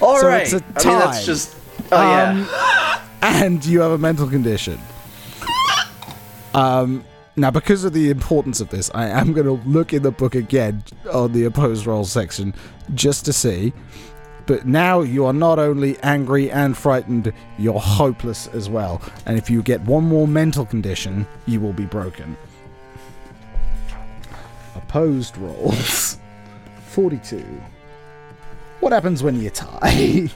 [0.00, 0.42] All So right.
[0.42, 1.56] it's a I mean, that's just.
[1.92, 2.30] Oh yeah.
[2.30, 4.78] Um, and you have a mental condition.
[6.54, 7.04] Um,
[7.36, 10.34] now, because of the importance of this, I am going to look in the book
[10.34, 12.54] again on the opposed roll section
[12.94, 13.72] just to see.
[14.46, 19.00] But now you are not only angry and frightened, you're hopeless as well.
[19.26, 22.36] And if you get one more mental condition, you will be broken.
[24.90, 26.18] Opposed rolls
[26.88, 27.44] 42.
[28.80, 30.28] What happens when you tie?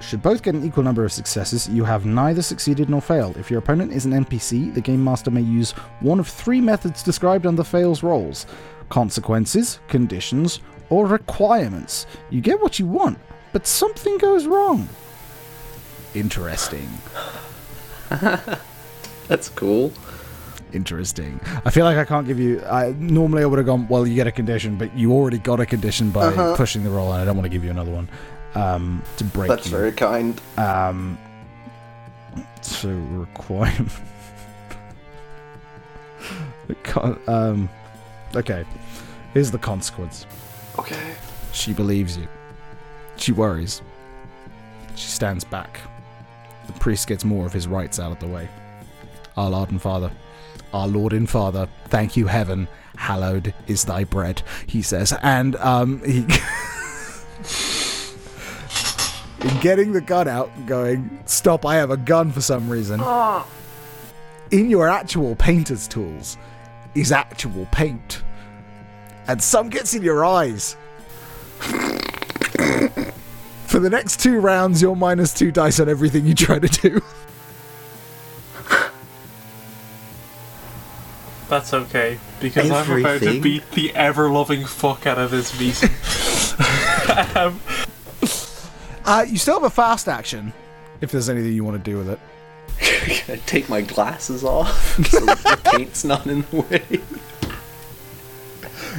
[0.00, 3.36] Should both get an equal number of successes, you have neither succeeded nor failed.
[3.36, 7.04] If your opponent is an NPC, the game master may use one of three methods
[7.04, 8.46] described under fails rolls
[8.88, 10.58] consequences, conditions,
[10.90, 12.04] or requirements.
[12.30, 13.20] You get what you want,
[13.52, 14.88] but something goes wrong.
[16.16, 16.88] Interesting.
[19.28, 19.92] That's cool.
[20.72, 21.40] Interesting.
[21.64, 22.62] I feel like I can't give you.
[22.64, 23.88] I normally I would have gone.
[23.88, 26.56] Well, you get a condition, but you already got a condition by Uh-huh.
[26.56, 28.08] pushing the roll, and I don't want to give you another one
[28.54, 29.48] um, to break.
[29.48, 29.70] That's you.
[29.76, 30.38] very kind.
[30.58, 31.18] Um,
[32.60, 33.90] so requirement.
[36.82, 37.68] Con- um,
[38.36, 38.64] okay.
[39.32, 40.26] Here's the consequence.
[40.78, 41.14] Okay.
[41.52, 42.28] She believes you.
[43.16, 43.80] She worries.
[44.94, 45.80] She stands back.
[46.66, 48.48] The priest gets more of his rights out of the way.
[49.36, 50.10] Our Lord and Father,
[50.72, 52.68] our Lord and Father, thank you, heaven.
[52.96, 55.14] Hallowed is thy bread, he says.
[55.22, 56.26] And um, he.
[59.48, 63.00] in getting the gun out and going, Stop, I have a gun for some reason.
[64.50, 66.36] In your actual painter's tools
[66.94, 68.22] is actual paint.
[69.28, 70.76] And some gets in your eyes.
[73.68, 77.02] For the next two rounds, you're minus two dice on everything you try to do.
[81.48, 85.84] That's okay, because I'm about to beat the ever loving fuck out of this beast.
[87.36, 87.60] um,
[89.04, 90.52] Uh, you still have a fast action,
[91.00, 92.20] if there's anything you want to do with it.
[92.80, 97.00] Can I take my glasses off so the paint's not in the way?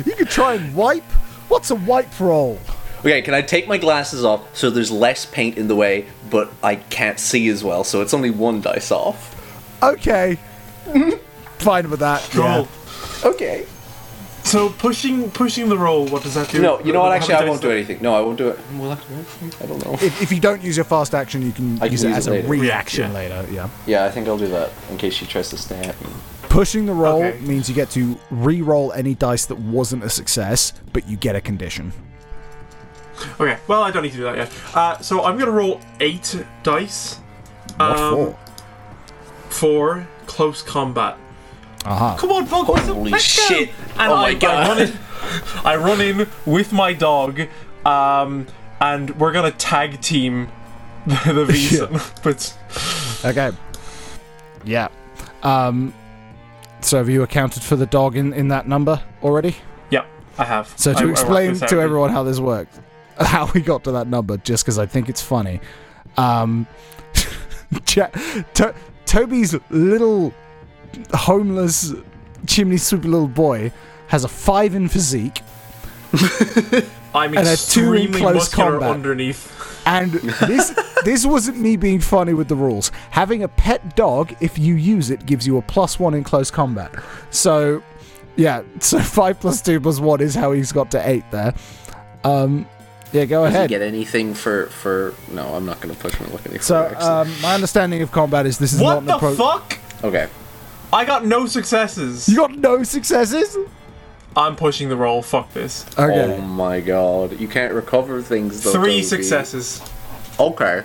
[0.03, 1.03] You could try and wipe.
[1.49, 2.59] What's a wipe roll?
[2.99, 6.51] Okay, can I take my glasses off so there's less paint in the way, but
[6.61, 9.35] I can't see as well, so it's only one dice off?
[9.81, 10.37] Okay.
[11.59, 12.33] Fine with that.
[12.35, 12.67] roll.
[13.23, 13.65] Okay.
[14.43, 16.59] So pushing pushing the roll, what does that do?
[16.61, 17.09] No, you know what?
[17.09, 18.01] How Actually, many I won't dice do anything.
[18.01, 18.59] No, I won't do it.
[18.77, 18.99] Will that?
[19.61, 19.93] I don't know.
[20.01, 22.17] If, if you don't use your fast action, you can I can use it use
[22.17, 22.47] as it a later.
[22.47, 23.17] reaction Yeah.
[23.17, 23.45] later.
[23.51, 23.69] Yeah.
[23.85, 26.09] Yeah, I think I'll do that in case she tries to stab me.
[26.43, 27.39] Pushing the roll Okay.
[27.41, 31.41] means you get to re-roll any dice that wasn't a success, but you get a
[31.41, 31.91] condition.
[33.39, 34.51] Okay, well I don't need to do that yet.
[34.73, 37.17] Uh, so I'm gonna roll eight dice
[37.75, 38.37] What Um, for?
[39.49, 41.17] for close combat.
[41.85, 42.17] Aha.
[42.17, 43.55] Come on, Bug, let's- Holy let's go.
[43.55, 43.69] shit.
[43.97, 44.67] And Oh I, my I God.
[44.67, 44.93] run in,
[45.65, 47.41] I run in with my dog,
[47.85, 48.47] um,
[48.81, 50.49] and we're gonna tag team
[51.07, 51.99] the, the Vison.
[52.23, 52.57] but
[53.25, 53.51] Okay.
[54.65, 54.89] Yeah.
[55.43, 55.93] Um.
[56.81, 59.55] So have you accounted for the dog in, in that number already?
[59.89, 60.05] yeah,
[60.37, 60.73] I have.
[60.77, 61.69] So I- I to explain this out.
[61.69, 62.79] to everyone how this worked,
[63.19, 65.59] how we got to that number, just because I think it's funny.
[66.17, 66.67] Um,
[67.95, 68.07] Ja-
[68.55, 68.73] to-
[69.05, 70.33] Toby's little
[71.13, 71.93] homeless
[72.47, 73.71] chimney sweep little boy
[74.07, 75.41] has a five in physique
[77.13, 78.89] I'm And a two in extremely close combat.
[78.91, 79.55] underneath.
[79.85, 80.69] And this
[81.05, 82.91] this wasn't me being funny with the rules.
[83.11, 86.51] Having a pet dog, if you use it, gives you a plus one in close
[86.51, 86.91] combat.
[87.31, 87.81] So,
[88.35, 88.61] yeah.
[88.79, 91.53] So five plus two plus one is how he's got to eight there.
[92.23, 92.67] Um,
[93.11, 93.69] yeah, go Does he ahead.
[93.69, 95.15] get anything for for?
[95.31, 98.59] No, I'm not gonna push my luck any So, um, my understanding of combat is
[98.59, 99.79] this is What not the an appro- fuck?
[100.03, 100.27] okay.
[100.91, 102.27] I got no successes.
[102.27, 103.57] You got no successes.
[104.35, 105.21] I'm pushing the roll.
[105.21, 105.85] Fuck this.
[105.97, 106.33] Okay.
[106.33, 108.61] Oh my god, you can't recover things.
[108.63, 109.03] Though, Three Toby.
[109.03, 109.81] successes.
[110.39, 110.83] Okay.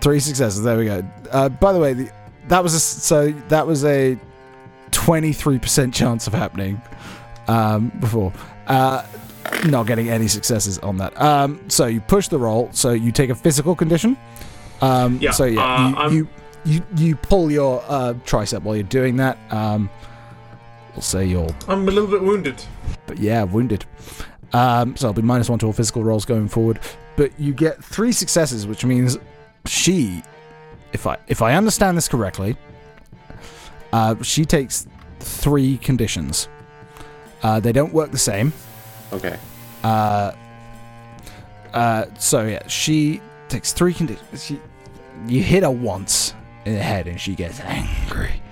[0.00, 0.62] Three successes.
[0.62, 1.04] There we go.
[1.30, 2.10] Uh, by the way, the,
[2.48, 4.18] that was a, s- so that was a
[4.92, 6.80] twenty-three percent chance of happening
[7.48, 8.32] um, before.
[8.66, 9.04] Uh,
[9.66, 11.20] not getting any successes on that.
[11.20, 12.68] Um, so you push the roll.
[12.72, 14.16] So you take a physical condition.
[14.80, 16.28] Um, Yeah, So yeah, uh, you, I'm- you
[16.66, 19.38] you you pull your uh, tricep while you're doing that.
[19.50, 19.88] Um,
[20.94, 22.62] we'll say you're I'm a little bit wounded.
[23.06, 23.84] but yeah, wounded.
[24.52, 26.80] Um, so I'll be minus one to all physical rolls going forward.
[27.16, 29.18] But you get three successes, which means
[29.64, 30.22] she,
[30.92, 32.56] if I if I understand this correctly,
[33.92, 34.86] uh, she takes
[35.20, 36.48] three conditions.
[37.42, 38.52] Uh, they don't work the same.
[39.12, 39.38] Okay.
[39.84, 40.32] Uh,
[41.72, 44.44] uh, so yeah, she takes three conditions.
[44.44, 44.60] She,
[45.26, 46.34] you hit her once
[46.66, 48.42] in the head, and she gets angry.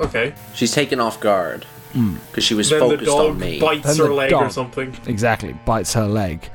[0.00, 0.34] Okay.
[0.54, 3.58] She's taken off guard because she was Then the focused dog on me.
[3.60, 4.96] bites Then her the leg or something.
[5.06, 6.48] exactly bites her leg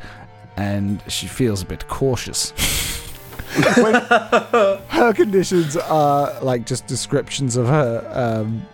[0.56, 2.52] and she feels a bit cautious
[3.56, 8.66] her conditions are like just descriptions of her um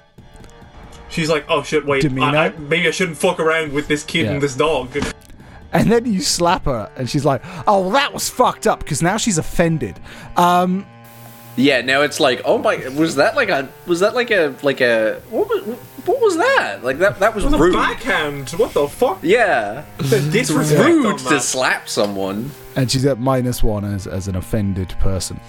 [1.09, 4.25] She's like, oh shit, wait, I, I, maybe I shouldn't fuck around with this kid
[4.27, 4.31] Yeah.
[4.33, 4.95] and this dog.
[5.73, 9.17] and then you slap her and she's like oh that was fucked up because now
[9.17, 9.99] she's offended
[10.37, 10.85] um
[11.57, 11.81] Yeah.
[11.81, 15.21] Now it's like, oh my, was that like a, was that like a, like a,
[15.29, 15.63] what was,
[16.05, 16.83] what was that?
[16.83, 17.73] Like that, that was With a rude.
[17.73, 19.19] backhand, what the fuck?
[19.21, 19.85] Yeah.
[19.97, 22.49] The disrespect on Rude to slap someone.
[22.75, 25.39] and she's at minus one as, as an offended person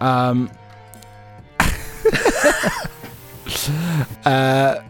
[0.00, 0.50] um
[4.24, 4.80] uh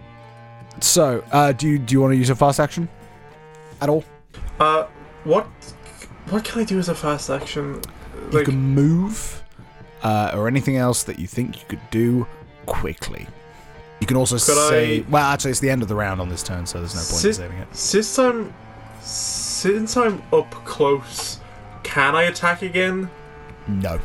[0.81, 2.89] so uh do you do you want to use a fast action
[3.81, 4.03] at all
[4.61, 4.87] Uh,
[5.25, 5.47] what,
[6.31, 7.81] what can I do as a fast action?
[8.31, 9.43] you Like, can move
[10.05, 12.27] uh, or anything else that you think you could do
[12.67, 13.27] quickly.
[14.01, 16.29] You can also Could say, I- well, actually, it's the end of the round on
[16.29, 17.75] this turn, so there's no point in saving it.
[17.75, 18.53] since I'm,
[19.01, 21.41] since I'm up close,
[21.83, 23.11] can I attack again?
[23.67, 23.99] No.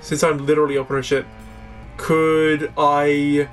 [0.00, 1.24] Since I'm literally up on her shit,
[1.96, 3.48] could I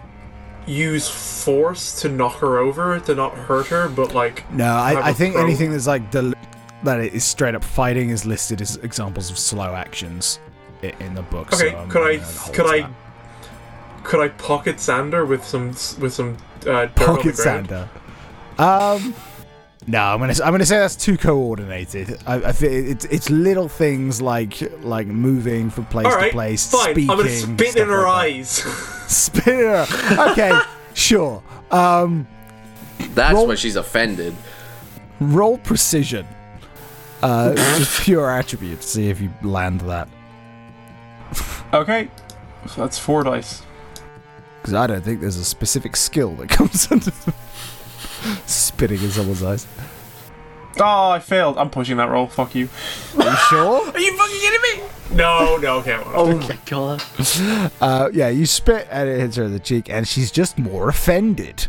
[0.66, 5.14] use force to knock her over to not hurt her, but like No, I, I,
[5.14, 6.36] think pro- anything that's like the
[6.84, 10.40] that is straight up fighting is listed as examples of slow actions
[10.84, 11.54] in the book.
[11.54, 12.18] Okay, so I'm could I
[12.52, 12.90] could to I
[14.04, 15.70] could I pocket Sander with some
[16.02, 17.90] with some uh, dirt pocket sander?
[18.58, 19.14] Um,
[19.88, 22.20] no, I'm gonna I'm gonna say that's too coordinated.
[22.28, 26.70] I, I think it's it's little things like like moving from place All to place,
[26.70, 26.94] fine.
[26.94, 27.10] speaking.
[27.10, 28.50] I'm gonna spit in her like eyes.
[29.08, 30.32] Spit in her.
[30.32, 30.60] Okay,
[30.94, 31.42] sure.
[31.72, 32.28] Um,
[33.16, 34.36] That's Roll- why she's offended.
[35.20, 36.28] roll precision.
[37.24, 38.82] Uh, just pure attribute.
[38.84, 40.08] See if you land that.
[41.74, 42.10] okay,
[42.68, 43.62] so that's four dice.
[44.62, 47.12] Because I don't think there's a specific skill that comes under
[48.46, 49.68] spitting in someone's eyes.
[50.80, 51.58] Oh, I failed.
[51.58, 52.28] I'm pushing that roll.
[52.28, 52.70] Fuck you.
[53.20, 53.88] Are you sure?
[53.94, 54.90] Are you fucking kidding me?
[55.18, 55.96] No, no, okay.
[55.96, 56.48] I won't.
[56.48, 57.04] my god.
[57.82, 60.88] Uh, yeah, you spit and it hits her in the cheek, and she's just more
[60.88, 61.68] offended.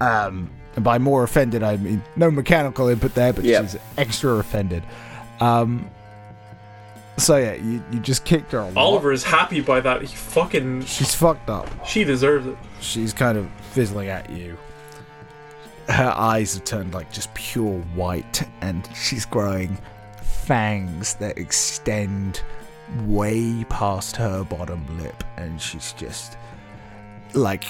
[0.00, 3.62] Um, and by more offended, I mean no mechanical input there, but Yeah.
[3.62, 4.82] she's extra offended.
[5.40, 5.88] Um,
[7.16, 8.58] so yeah, you, you just kicked her.
[8.58, 8.76] A lot.
[8.76, 10.02] Oliver is happy by that.
[10.02, 10.84] He fucking.
[10.84, 11.68] she's fucked up.
[11.86, 12.56] She deserves it.
[12.80, 14.58] She's kind of fizzling at you.
[15.88, 19.78] Her eyes have turned like just pure white, and she's growing
[20.22, 22.42] fangs that extend
[23.06, 26.36] way past her bottom lip, and she's just
[27.34, 27.64] like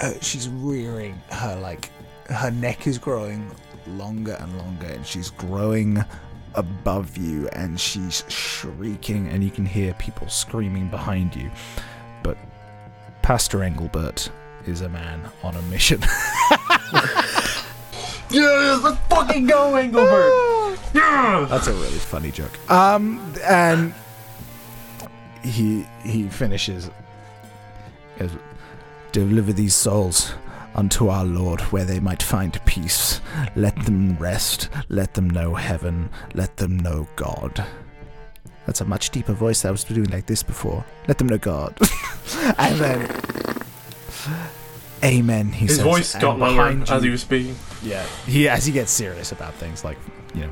[0.00, 1.90] uh, she's rearing her like
[2.26, 3.50] her neck is growing
[3.86, 6.04] longer and longer, and she's growing
[6.54, 11.50] above you, and she's shrieking, and you can hear people screaming behind you,
[12.22, 12.36] but
[13.22, 14.30] Pastor Engelbert
[14.66, 16.00] is a man on a mission.
[18.32, 20.32] Yes, let's fucking go, Engelbert.
[20.94, 21.46] Yeah.
[21.48, 22.58] That's a really funny joke.
[22.70, 23.94] Um, and
[25.42, 26.90] he he finishes.
[28.18, 28.30] Goes,
[29.12, 30.34] Deliver these souls
[30.74, 33.20] unto our Lord, where they might find peace.
[33.56, 34.68] Let them rest.
[34.88, 36.10] Let them know heaven.
[36.34, 37.64] Let them know God.
[38.66, 39.64] That's a much deeper voice.
[39.64, 40.84] I was doing like this before.
[41.08, 41.76] Let them know God.
[42.58, 43.62] and then
[45.04, 45.48] Amen.
[45.52, 47.56] He His says, voice got lower as he was speaking.
[47.82, 49.98] Yeah, he as he gets serious about things like
[50.34, 50.50] you know,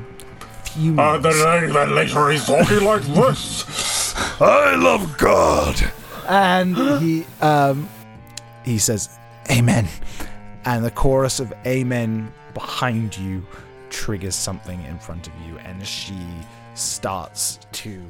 [0.64, 0.99] fuming.
[0.99, 4.14] Uh, that later he's talking like this.
[4.41, 5.81] I love God.
[6.29, 7.89] And he um
[8.64, 9.20] he says
[9.51, 9.88] Amen.
[10.64, 13.46] And the chorus of Amen behind you
[13.88, 16.16] triggers something in front of you and she
[16.74, 18.01] starts to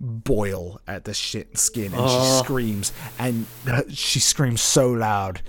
[0.00, 2.42] boil at the shit skin and she oh.
[2.42, 3.46] screams and
[3.92, 5.42] she screams so loud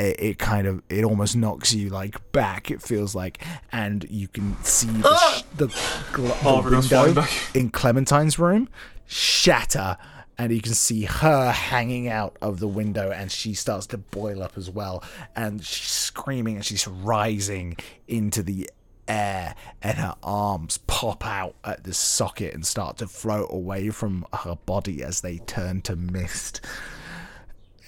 [0.00, 3.44] it, it kind of it almost knocks you like back it feels like.
[3.72, 5.34] And you can see the, ah!
[5.36, 8.68] sh- the, gl- oh, the goes flying window in Clementine's room
[9.06, 9.96] shatter
[10.40, 14.42] and you can see her hanging out of the window and she starts to boil
[14.42, 15.04] up as well
[15.36, 17.76] and she's screaming and she's rising
[18.08, 18.70] into the
[19.06, 24.24] air and her arms pop out at the socket and start to float away from
[24.32, 26.62] her body as they turn to mist.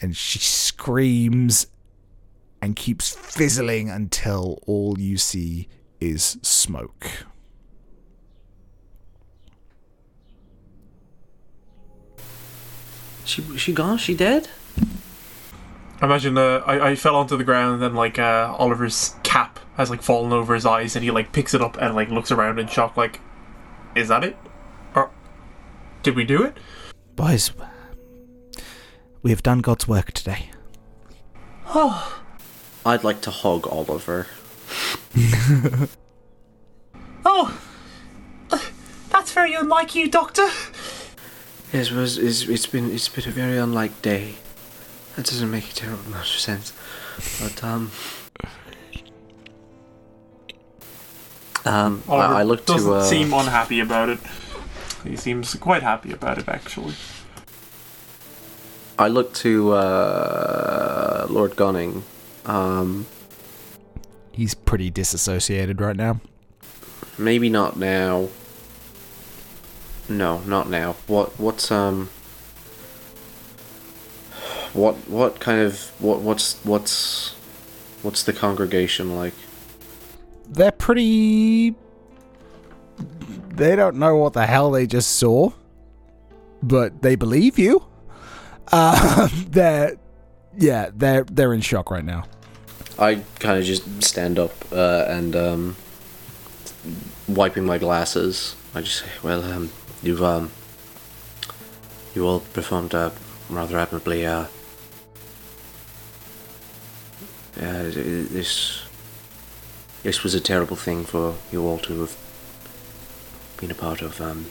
[0.03, 1.69] And she screams
[2.61, 5.69] and keeps fizzling until all you see
[6.01, 7.25] is smoke
[13.25, 13.99] She she gone?
[13.99, 14.49] She dead?
[16.01, 19.89] Imagine uh, I, I fell onto the ground and then like uh, Oliver's cap has
[19.89, 22.59] like fallen over his eyes and he like picks it up and like looks around
[22.59, 23.21] in shock like,
[23.95, 24.37] is that it?
[24.95, 25.11] Or
[26.03, 26.57] did we do it?
[27.15, 27.53] boys
[29.23, 30.51] we have done god's work today
[31.69, 32.23] Oh
[32.85, 34.27] I'd like to hug Oliver.
[37.25, 37.57] Oh,
[39.11, 40.49] that's very unlike you, Doctor.
[41.73, 44.35] Yes, it was, it's, it's been it's been a very unlike day.
[45.17, 46.73] That doesn't make a terrible amount of sense.
[47.41, 47.91] But um
[51.65, 54.19] Um Oliver I, I look doesn't to uh, seem unhappy about it.
[55.05, 56.95] He seems quite happy about it, actually.
[58.99, 62.05] I look to uh Lord Gunning.
[62.45, 63.07] Um
[64.33, 66.21] he's pretty disassociated right now
[67.19, 68.29] maybe not now.
[70.09, 70.97] No, not now.
[71.07, 72.09] What what's um
[74.73, 77.35] what what kind of what what's what's
[78.03, 79.35] what's the congregation like?
[80.53, 81.75] they're pretty
[83.49, 85.51] they don't know what the hell they just saw
[86.63, 87.83] but they believe you
[88.73, 89.97] uh, they're
[90.57, 92.25] yeah they're they're in shock right now
[92.99, 95.77] I kind of just stand up uh, and um,
[97.27, 98.55] wiping my glasses.
[98.75, 99.71] I just say, "Well, um,
[100.03, 100.51] you've um,
[102.15, 103.11] you all performed uh,
[103.49, 104.27] rather admirably.
[104.27, 104.47] Uh,
[107.61, 108.83] uh, this
[110.03, 112.17] this was a terrible thing for you all to have
[113.59, 114.21] been a part of.
[114.21, 114.47] Um,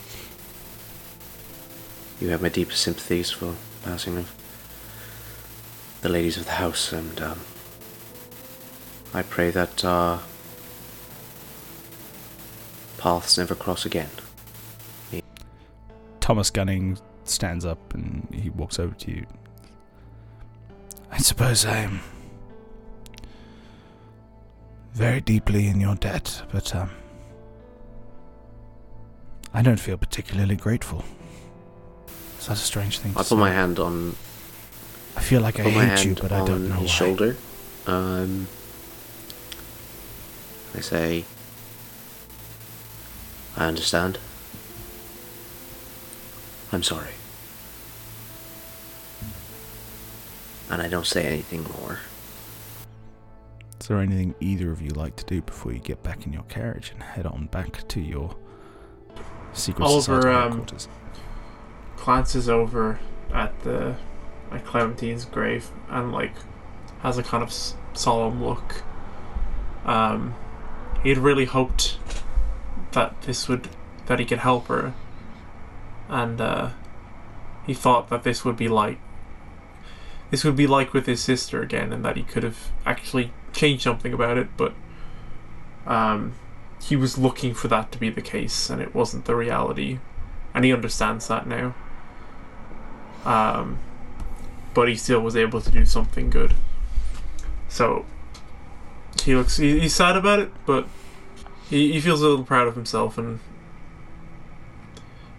[2.20, 4.34] you have my deepest sympathies for passing of
[6.02, 7.40] the ladies of the house, and um,
[9.14, 9.84] I pray that
[12.98, 14.10] paths never cross again.
[16.22, 19.26] Thomas gunning stands up and he walks over to you
[21.12, 22.00] i suppose i'm
[24.94, 26.90] very deeply in your debt but um
[29.54, 31.04] i don't feel particularly grateful
[32.40, 33.30] is that a strange thing to I say?
[33.30, 34.16] put my hand on
[35.16, 36.96] I feel like I put my hate you, hand but I don't know his why.
[36.96, 37.36] shoulder.
[37.86, 38.48] Um,
[40.74, 41.26] I say,
[43.58, 44.18] I understand.
[46.72, 47.10] I'm sorry.
[50.70, 52.00] And I don't say anything more.
[53.80, 56.44] Is there anything either of you like to do before you get back in your
[56.44, 58.36] carriage and head on back to your
[59.54, 60.88] secret Oliver, society um, headquarters?
[61.98, 63.00] Glances over
[63.34, 63.96] at the
[64.52, 66.34] at Clementine's grave and like
[67.00, 68.84] has a kind of s- solemn look.
[69.86, 70.36] Um,
[71.04, 71.98] he'd really hoped
[72.92, 73.68] that this would
[74.06, 74.94] that he could help her,
[76.12, 76.70] and uh,
[77.66, 79.00] he thought that this would be like
[80.30, 83.84] this would be like with his sister again, and that he could have actually changed
[83.84, 84.74] something about it, but
[85.86, 86.34] um,
[86.82, 90.00] he was looking for that to be the case, and it wasn't the reality,
[90.54, 91.76] and he understands that now.
[93.26, 93.80] Um,
[94.74, 96.56] but he still was able to do something good.
[97.68, 98.06] So
[99.24, 100.88] he looks he, he's sad about it, but
[101.70, 103.40] he, he feels a little proud of himself, and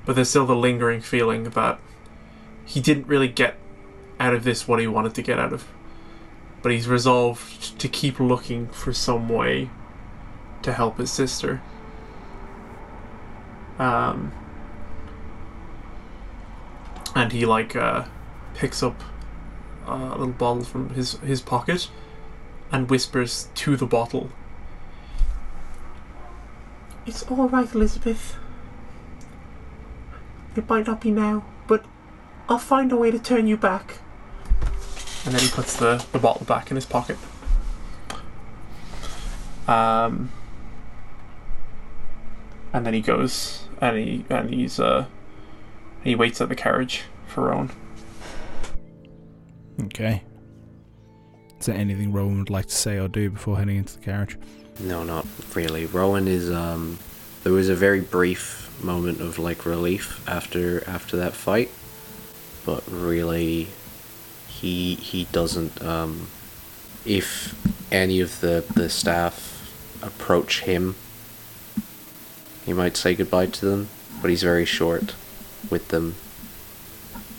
[0.05, 1.79] but there's still the lingering feeling that
[2.65, 3.57] he didn't really get
[4.19, 5.67] out of this what he wanted to get out of.
[6.63, 9.71] But he's resolved to keep looking for some way
[10.63, 11.61] to help his sister.
[13.79, 14.33] Um,
[17.15, 18.05] and he like uh,
[18.55, 19.03] picks up
[19.87, 21.89] a little bottle from his his pocket,
[22.71, 24.31] and whispers to the bottle.
[27.05, 28.37] It's all right, Elizabeth.
[30.57, 31.85] It might not be now, but
[32.49, 33.99] I'll find a way to turn you back.
[35.25, 37.17] And then he puts the, the bottle back in his pocket.
[39.69, 40.31] Um,
[42.73, 45.07] and then he goes and he and he's uh
[46.03, 47.71] he waits at the carriage for Rowan.
[49.85, 50.25] Okay.
[51.61, 54.37] Is there anything Rowan would like to say or do before heading into the carriage?
[54.81, 55.87] No, not really.
[55.87, 56.99] Rowan is um
[57.43, 61.71] there was a very brief moment of like relief after after that fight,
[62.65, 63.69] but really
[64.49, 66.29] he he doesn't um
[67.05, 67.55] if
[67.93, 69.49] any of the the staff
[70.03, 70.95] approach him
[72.65, 73.89] he might say goodbye to them,
[74.21, 75.15] but he's very short
[75.69, 76.15] with them.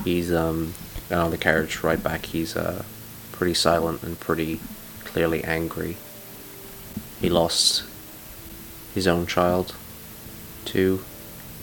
[0.04, 0.74] He's um
[1.10, 2.84] on the carriage right back he's uh
[3.32, 4.60] pretty silent and pretty
[5.06, 5.96] clearly angry.
[7.22, 7.84] He lost
[8.94, 9.76] his own child
[10.68, 11.04] to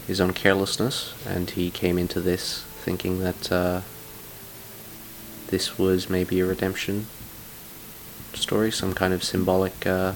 [0.07, 3.81] his own carelessness, and he came into this thinking that uh,
[5.49, 7.07] this was maybe a redemption
[8.35, 10.15] story, some kind of symbolic, uh,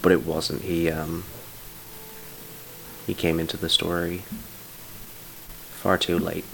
[0.00, 0.62] but it wasn't.
[0.62, 1.24] He um,
[3.06, 4.22] he came into the story
[5.70, 6.44] far too late,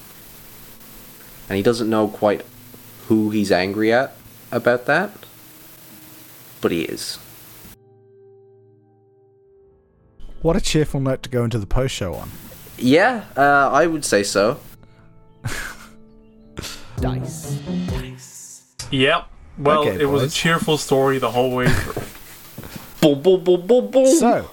[1.49, 2.45] and he doesn't know quite
[3.09, 4.17] who he's angry at
[4.51, 5.11] about that,
[6.61, 7.19] but he is.
[10.43, 12.31] What a cheerful note to go into the post show on.
[12.79, 14.61] Yeah, uh, I would say so.
[17.01, 17.51] Dice.
[17.91, 18.63] Dice.
[18.91, 19.27] Yep.
[19.59, 22.03] Well, Okay, it was a cheerful story the whole way through.
[23.01, 24.07] Boom, boom, boom, boom, boom.
[24.07, 24.51] So,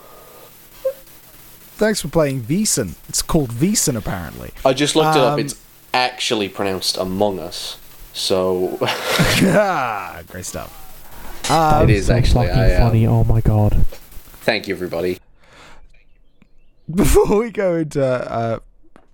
[1.77, 2.95] thanks for playing Veesen.
[3.07, 4.51] It's called Veesen, apparently.
[4.63, 5.33] I just looked it up.
[5.33, 5.55] Um, It's
[5.93, 7.77] actually pronounced Among Us.
[8.13, 10.81] So Ah, Great stuff.
[11.51, 12.49] Um, it is actually.
[12.49, 13.85] I, uh, Oh my god.
[14.41, 15.19] Thank you, everybody.
[16.93, 18.59] before we go into uh,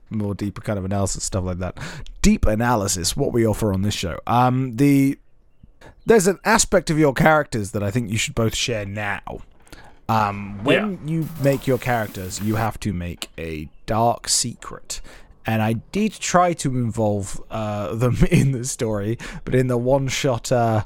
[0.10, 1.78] more deeper kind of analysis stuff like that
[2.22, 5.18] deep analysis what we offer on this show um the
[6.06, 9.42] there's an aspect of your characters that i think you should both share now.
[10.10, 15.02] Um when you make your characters you have to make a dark secret.
[15.46, 20.08] And I did try to involve uh, them in the story, but in the one
[20.08, 20.86] shot uh,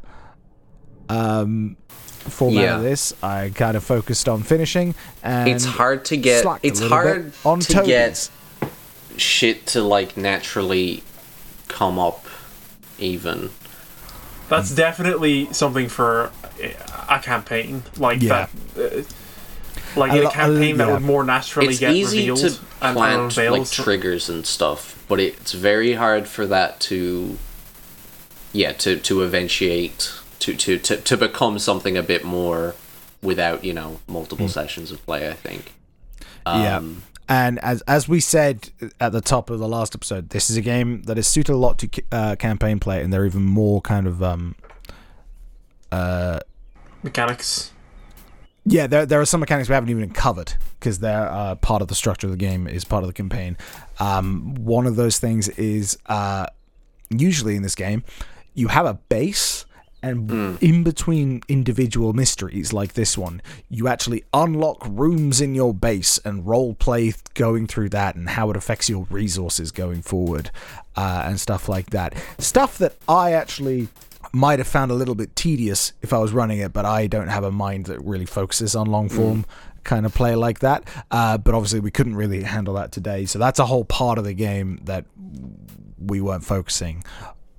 [1.10, 1.76] um,
[2.20, 2.76] format Yeah.
[2.78, 4.96] of this, I kind of focused on finishing.
[5.24, 6.46] And It's hard to get.
[6.64, 7.88] It's hard on to Toby's.
[7.88, 8.30] get
[9.18, 11.04] shit to like naturally
[11.68, 12.26] come up
[13.00, 13.50] even.
[14.50, 16.32] That's definitely something for
[17.10, 18.48] a campaign like Yeah.
[18.76, 19.00] that.
[19.00, 19.04] Uh,
[19.96, 20.94] like A in a lo- a- campaign that yeah.
[20.94, 23.60] would more naturally It's get easy revealed to and plant unveiled.
[23.60, 27.38] like triggers and stuff, but it's very hard for that to,
[28.52, 32.76] yeah, to to eventuate to to to, to become something a bit more
[33.22, 35.30] without you know multiple sessions of play.
[35.30, 35.74] I think.
[36.46, 36.62] Hmm.
[36.62, 36.78] yeah.
[36.78, 38.70] Um, And as as we said
[39.00, 41.58] at the top of the last episode, this is a game that is suited a
[41.58, 44.56] lot to uh, campaign play, and they're even more kind of um,
[45.92, 46.40] uh,
[47.02, 47.72] mechanics.
[48.64, 48.86] yeah.
[48.86, 51.96] There there are some mechanics we haven't even covered because they're uh, part of the
[51.96, 53.58] structure of the game, is part of the campaign.
[54.00, 56.46] Um, one of those things is uh,
[57.10, 58.04] usually in this game,
[58.54, 59.65] you have a base.
[60.06, 66.20] And in between individual mysteries like this one, you actually unlock rooms in your base
[66.20, 70.52] and role play going through that and how it affects your resources going forward
[70.96, 72.14] uh, and stuff like that.
[72.38, 73.88] Stuff that I actually
[74.32, 77.30] might have found a little bit tedious if I was running it, but I don't
[77.30, 79.44] have a mind that really focuses on long form
[79.86, 80.84] kind of play like that.
[81.10, 83.26] Uh, but obviously, we couldn't really handle that today.
[83.26, 85.06] So that's a whole part of the game that
[85.98, 87.04] we weren't focusing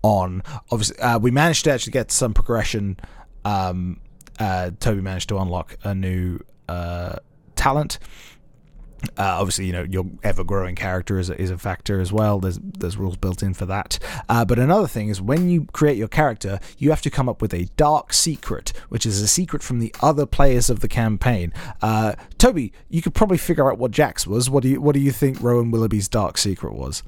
[0.07, 0.42] on.
[0.70, 2.96] Obviously, uh, we managed to actually get some progression.
[3.44, 4.00] Um,
[4.38, 6.38] uh, Toby managed to unlock a new
[6.68, 7.16] uh,
[7.57, 7.98] talent.
[9.18, 12.40] Uh, obviously, you know your ever-growing character is a, is a factor as well.
[12.40, 13.98] There's there's rules built in for that.
[14.28, 17.42] Uh, but another thing is when you create your character, you have to come up
[17.42, 21.52] with a dark secret, which is a secret from the other players of the campaign.
[21.82, 24.48] Uh, Toby, you could probably figure out what Jack's was.
[24.48, 27.02] What do you what do you think Rowan Willoughby's dark secret was?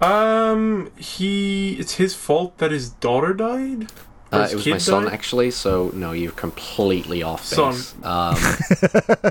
[0.00, 1.74] Um, he.
[1.78, 3.90] It's his fault that his daughter died.
[4.30, 5.12] Uh, it was my son died?
[5.14, 7.72] actually, so no, you're completely off Son.
[7.72, 7.94] base.
[8.04, 8.36] Um,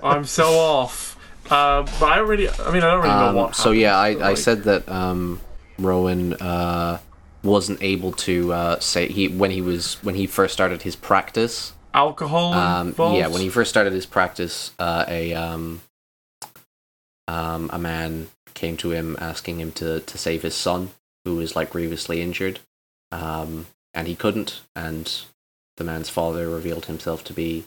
[0.03, 1.15] I'm so off.
[1.51, 2.49] Uh, but I don't really.
[2.49, 3.55] I mean, I don't really know Um, what.
[3.55, 5.39] so yeah, I, happened, I like- said that um,
[5.80, 6.97] Rowan uh,
[7.43, 11.74] wasn't able to uh, say he when he was when he first started his practice.
[11.93, 15.82] alcohol Um, yeah, when he first started his practice, uh, a um,
[17.28, 18.28] um, a man
[18.58, 20.89] came to him asking him to, to save his son,
[21.24, 22.60] who was like grievously injured.
[23.12, 24.62] um, and he couldn't.
[24.76, 25.12] And
[25.78, 27.64] the man's father revealed himself to be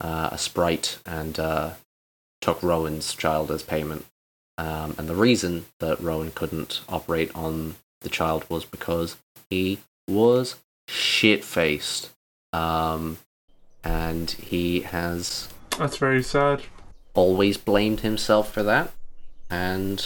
[0.00, 1.70] uh, a sprite and uh,
[2.40, 4.06] took Rowan's child as payment.
[4.56, 9.16] Um, and the reason that Rowan couldn't operate on the child was because
[9.50, 10.56] he was
[10.88, 12.10] shit faced.
[12.54, 13.18] Um,
[13.84, 15.48] and he has
[15.78, 16.62] That's very sad.
[17.14, 18.92] always blamed himself for that.
[19.50, 20.04] And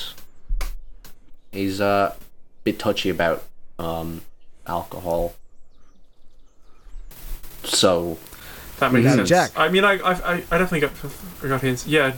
[1.52, 2.18] he's uh, a
[2.64, 3.44] bit touchy about
[3.78, 4.22] um,
[4.66, 5.34] alcohol.
[7.64, 8.18] So,
[8.78, 9.28] That makes sense.
[9.28, 9.52] Jack.
[9.56, 10.92] I mean, I, I, I I definitely got,
[11.42, 11.86] I got hints.
[11.86, 12.14] Yeah,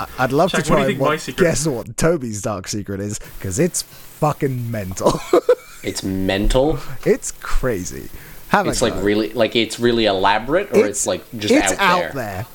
[0.00, 1.96] I- I'd love Jack, to what do try you and think my secret guess what
[1.96, 5.20] Toby's dark secret is, because it's fucking mental.
[5.84, 6.78] it's mental.
[7.04, 8.08] it's crazy.
[8.48, 12.00] Have a It's like really, like it's really elaborate, or it's, like just it's out,
[12.00, 12.12] there.
[12.14, 12.46] there.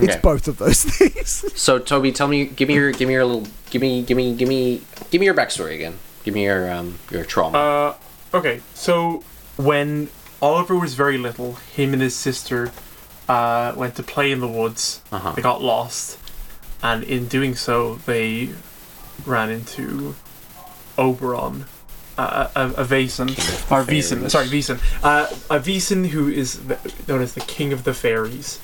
[0.00, 0.20] It's Okay.
[0.22, 1.44] both of those things.
[1.60, 4.34] So, Toby, tell me, give me your, give me your little, give me, give me,
[4.34, 5.98] give me, give me your backstory again.
[6.24, 7.58] Give me your, um, your trauma.
[7.58, 7.94] Uh,
[8.36, 9.22] okay, so
[9.56, 10.08] when
[10.42, 12.72] Oliver was very little, him and his sister
[13.28, 15.02] uh, went to play in the woods.
[15.12, 15.32] Uh-huh.
[15.32, 16.18] They got lost,
[16.82, 18.50] and in doing so, they
[19.26, 20.14] ran into
[20.98, 21.64] Oberon,
[22.18, 23.30] uh, a, a Vaesen,
[23.70, 24.32] or Veesen, fairies.
[24.32, 26.60] sorry, Veesen, uh, a Veesen who is
[27.08, 28.60] known as the King of the Fairies,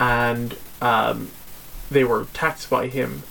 [0.00, 1.30] and um,
[1.90, 3.22] they were attacked by him.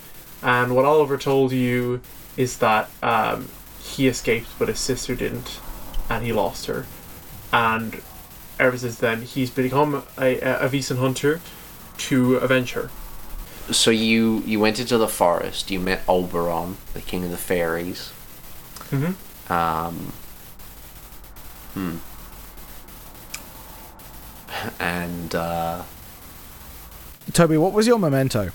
[0.41, 2.01] And what Oliver told you
[2.35, 3.49] is that um,
[3.81, 5.59] he escaped, but his sister didn't,
[6.09, 6.85] and he lost her.
[7.51, 8.01] And
[8.59, 11.41] ever since then, he's become a, a, a Veesen hunter
[11.97, 12.89] to avenge her.
[13.71, 15.69] so you, you went into the forest.
[15.71, 18.11] You met Oberon, the king of the fairies.
[18.89, 19.51] Mm-hmm.
[19.53, 20.13] Um,
[21.73, 21.97] hmm.
[24.79, 25.83] And uh,
[27.33, 28.51] Toby, what was your memento?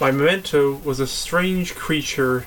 [0.00, 2.46] My memento was a strange creature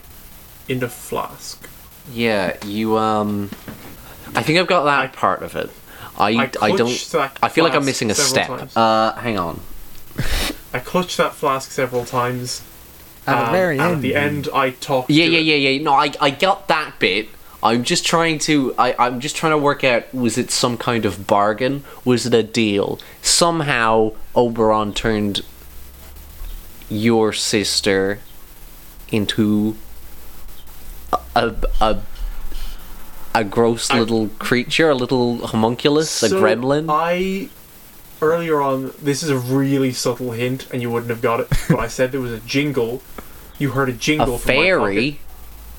[0.67, 1.69] in a flask.
[2.11, 3.49] yeah, you um,
[4.33, 5.69] I think I've got that I- part of it.
[6.17, 7.15] I, I, I, don't.
[7.43, 8.47] I feel like I'm missing a step.
[8.47, 8.77] times.
[8.77, 9.59] Uh, hang on.
[10.73, 12.63] I clutched that flask several times.
[13.27, 13.95] At the um, very end.
[13.95, 15.09] At the end, I talked.
[15.09, 15.59] Yeah, to yeah, it.
[15.59, 15.83] yeah, yeah.
[15.83, 17.27] No, I, I got that bit.
[17.65, 18.75] I'm just trying to.
[18.77, 20.13] I, I'm just trying to work out.
[20.13, 21.83] Was it some kind of bargain?
[22.05, 22.99] Was it a deal?
[23.23, 25.41] Somehow Oberon turned
[26.89, 28.19] your sister
[29.11, 29.75] into
[31.11, 32.01] a a, a,
[33.33, 36.85] a gross I- little creature, a little homunculus, a gremlin.
[36.87, 37.49] I
[38.21, 38.93] earlier on.
[39.01, 41.47] This is a really subtle hint, and you wouldn't have got it.
[41.67, 43.01] But I said there was a jingle.
[43.57, 45.19] You heard a jingle a fairy.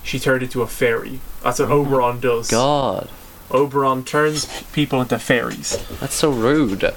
[0.06, 1.18] She turned into a fairy.
[1.42, 2.48] That's what Oberon does.
[2.48, 3.10] God,
[3.50, 5.76] Oberon turns people into fairies.
[6.00, 6.94] that's so rude.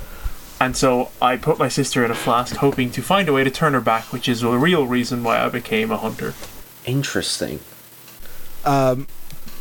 [0.62, 3.50] And so I put my sister in a flask, hoping to find a way to
[3.52, 6.34] turn her back, which is the real reason why I became a hunter.
[6.86, 7.60] Interesting.
[8.66, 9.08] Um,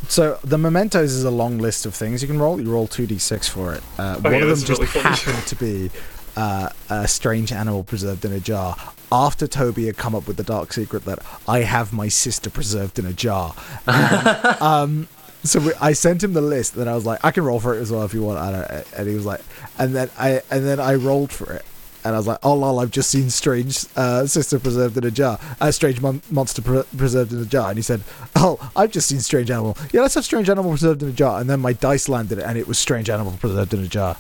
[0.09, 2.61] so the mementos is a long list of things you can roll.
[2.61, 3.83] You roll two d six for it.
[3.97, 5.91] Uh, one of them just really happened to be
[6.39, 8.77] uh, a strange animal preserved in a jar.
[9.11, 11.19] After Toby had come up with the dark secret that
[11.49, 14.29] I have my sister preserved in a jar, And,
[14.63, 15.09] um,
[15.43, 16.77] so we, I sent him the list.
[16.77, 18.39] Then I was like, I can roll for it as well if you want.
[18.39, 19.41] I don't, and he was like,
[19.79, 21.65] and then I and then I rolled for it.
[22.05, 25.11] And I was like, oh lol, I've just seen Strange uh, Sister Preserved in a
[25.11, 25.41] Jar.
[25.61, 27.71] Uh, strange mon- Monster pre- Preserved in a Jar.
[27.71, 28.03] And he said,
[28.37, 29.77] oh, I've just seen Strange Animal.
[29.93, 31.41] Yeah, let's have Strange Animal Preserved in a Jar.
[31.41, 34.17] And then my dice landed and it was Strange Animal Preserved in a Jar.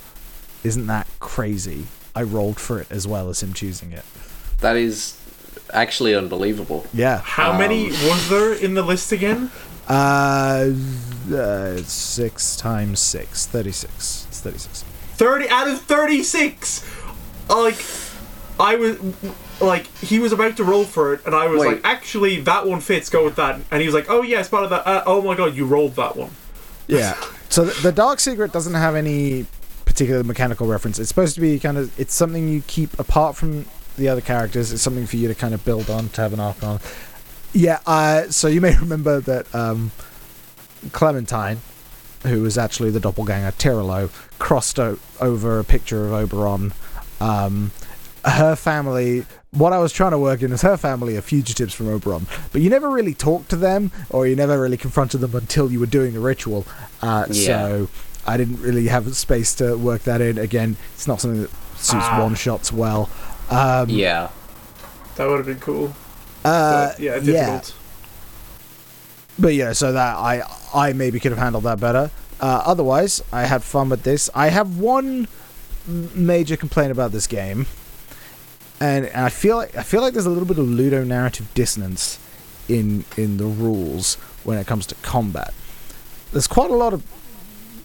[0.65, 1.87] Isn't that crazy?
[2.19, 4.05] I rolled for it as well as him choosing it.
[4.59, 5.17] That is
[5.73, 6.85] actually unbelievable.
[6.93, 7.19] Yeah.
[7.19, 9.53] How many was there in the list again?
[9.87, 10.73] Uh,
[11.33, 13.47] uh, six times six.
[13.47, 14.27] 36.
[14.29, 14.83] It's 36.
[14.83, 16.85] 30 out of 36!
[17.49, 17.85] Like,
[18.59, 18.99] I was.
[19.61, 21.69] Like, he was about to roll for it, and I was Wait.
[21.69, 23.61] like, actually, that one fits, go with that.
[23.71, 24.87] And he was like, oh, yeah, it's part of that.
[24.87, 26.31] Uh, oh my god, you rolled that one.
[26.89, 27.15] Yeah.
[27.49, 29.47] So th- the Dark Secret doesn't have any
[29.99, 31.01] particular mechanical reference.
[31.01, 34.73] It's supposed to be kind of it's something you keep apart from the other characters.
[34.73, 36.79] It's something for you to kind of build on to have an arc on.
[37.53, 37.81] Yeah.
[37.85, 39.91] Uh, so you may remember that um,
[40.93, 41.59] Clementine,
[42.23, 46.73] who was actually the doppelganger Tirolo, crossed o- over a picture of Oberon.
[47.21, 47.73] Um,
[48.25, 49.27] her family.
[49.51, 52.61] What I was trying to work in is her family are fugitives from Oberon, but
[52.61, 55.87] you never really talked to them, or you never really confronted them until you were
[55.87, 56.67] doing the ritual.
[57.01, 57.67] Uh, Yeah.
[57.67, 57.89] So
[58.29, 60.39] I didn't really have space to work that in.
[60.39, 62.23] Again, it's not something that suits Ah.
[62.23, 63.09] one shots well.
[63.51, 64.29] Um, Yeah.
[65.17, 65.95] That would have been cool.
[66.45, 67.61] uh, But, yeah, yeah,
[69.39, 70.43] but yeah, so that I
[70.75, 72.11] I maybe could have handled that better.
[72.41, 74.31] Uh, otherwise, I had fun with this.
[74.35, 75.27] I have one
[76.15, 77.67] major complaint about this game,
[78.81, 81.47] and, and I feel like I feel like there's a little bit of ludo narrative
[81.55, 82.19] dissonance
[82.69, 85.53] in in the rules when it comes to combat.
[86.33, 87.03] there's quite a lot of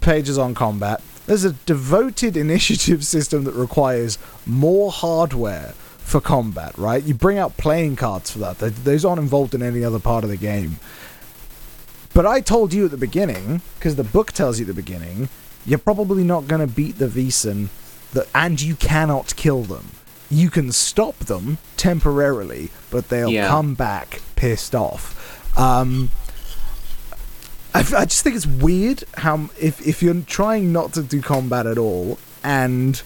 [0.03, 1.01] pages on combat.
[1.25, 7.01] There's a devoted initiative system that requires more hardware for combat, right?
[7.03, 8.59] You bring out playing cards for that.
[8.59, 10.77] Those aren't involved in any other part of the game.
[12.13, 15.29] But I told you at the beginning, because the book tells you at the beginning,
[15.65, 17.69] you're probably not going to beat the Vaesen,
[18.11, 19.87] that, and you cannot kill them.
[20.29, 23.47] You can stop them temporarily, but they'll Yeah.
[23.47, 25.57] come back pissed off.
[25.57, 26.09] Um,
[27.75, 31.77] I, just think it's weird how if if you're trying not to do combat at
[31.77, 33.01] all and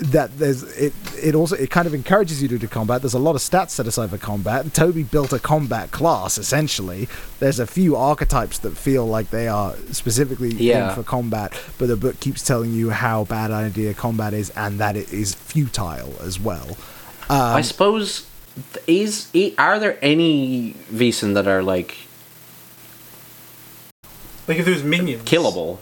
[0.00, 3.02] that there's it it also it kind of encourages you to do combat.
[3.02, 4.62] There's a lot of stats set aside for combat.
[4.62, 7.08] And toby built a combat class essentially.
[7.38, 10.94] There's a few archetypes that feel like they are specifically Yeah.
[10.94, 14.80] for combat but the book keeps telling you how bad an idea combat is and
[14.80, 16.76] that it is futile as well.
[17.28, 18.26] Um, I suppose
[18.86, 21.96] is are there any Vaesen that are like
[24.50, 25.78] Like if there's minions, killable?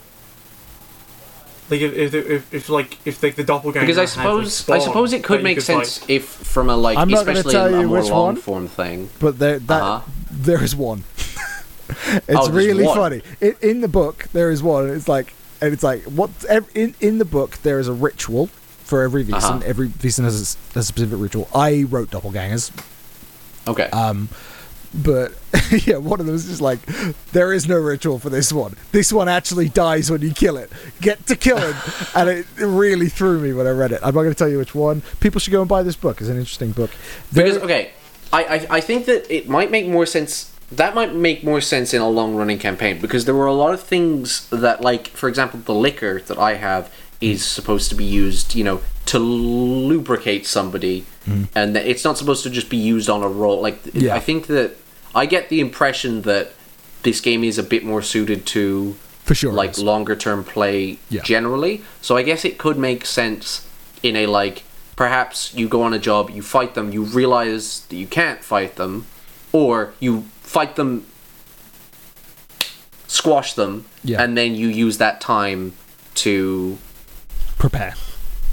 [1.71, 3.87] Like if if if, if like if like the doppelganger.
[3.87, 6.77] Because I had, like, suppose I suppose it could make like- sense if from a
[6.77, 8.37] like I'm not gonna especially tell in a you more which long one.
[8.37, 9.11] form thing.
[9.21, 10.11] but there that Uh-huh.
[10.31, 11.05] there is one.
[11.89, 12.97] it's Oh, really one.
[12.97, 13.23] funny.
[13.41, 14.89] It, in the book, there is one.
[14.91, 16.31] It's like, and it's like what
[16.75, 18.47] in in the book there is a ritual
[18.85, 19.35] for every Vaesen.
[19.57, 19.61] Uh-huh.
[19.64, 20.41] Every Vaesen has
[20.75, 21.49] a specific ritual.
[21.55, 22.71] I wrote doppelgangers,
[23.66, 23.91] Okay.
[23.91, 24.29] um,
[24.95, 25.32] but
[25.86, 26.84] yeah, one of them is just like
[27.32, 28.74] there is no ritual for this one.
[28.93, 30.70] This one actually dies when you kill it.
[31.01, 31.74] Get to kill him,
[32.14, 34.01] and it, it really threw me when I read it.
[34.03, 35.03] I'm not going to tell you which one.
[35.20, 36.20] People should go and buy this book.
[36.20, 36.91] It's an interesting book.
[37.32, 37.93] Because okay,
[38.32, 40.55] I, I I think that it might make more sense.
[40.70, 43.72] That might make more sense in a long running campaign because there were a lot
[43.72, 48.05] of things that, like for example, the liquor that I have is supposed to be
[48.05, 51.49] used, you know, to lubricate somebody, mm.
[51.55, 53.61] and that it's not supposed to just be used on a roll.
[53.63, 54.15] Like Yeah.
[54.15, 54.77] I think that
[55.15, 56.53] I get the impression that
[57.05, 61.23] this game is a bit more suited to for sure, like longer term play Yeah.
[61.23, 61.83] generally.
[62.03, 63.67] So I guess it could make sense
[64.03, 64.63] in a like
[64.95, 68.77] perhaps you go on a job, you fight them, you realize that you can't fight
[68.77, 69.07] them,
[69.53, 71.07] or you fight them,
[73.07, 74.23] squash them, Yeah.
[74.23, 75.73] and then you use that time
[76.17, 76.77] to
[77.59, 77.95] prepare.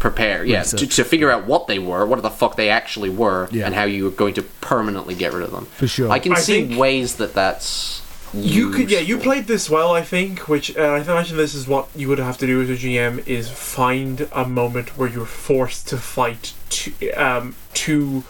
[0.09, 3.49] Prepare, yeah, to, to figure out what they were, what the fuck they actually were,
[3.51, 3.65] Yeah.
[3.65, 5.65] and how you were going to permanently get rid of them.
[5.65, 6.11] For sure.
[6.11, 10.03] I can I see ways that that's You could, yeah, you played this well, I
[10.03, 10.47] think.
[10.47, 13.25] Which uh, I imagine this is what you would have to do as a GM
[13.27, 18.23] is find a moment where you're forced to fight to, um, to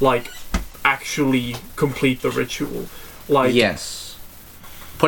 [0.00, 0.30] like
[0.84, 2.86] actually complete the ritual.
[3.28, 4.03] Like, yes.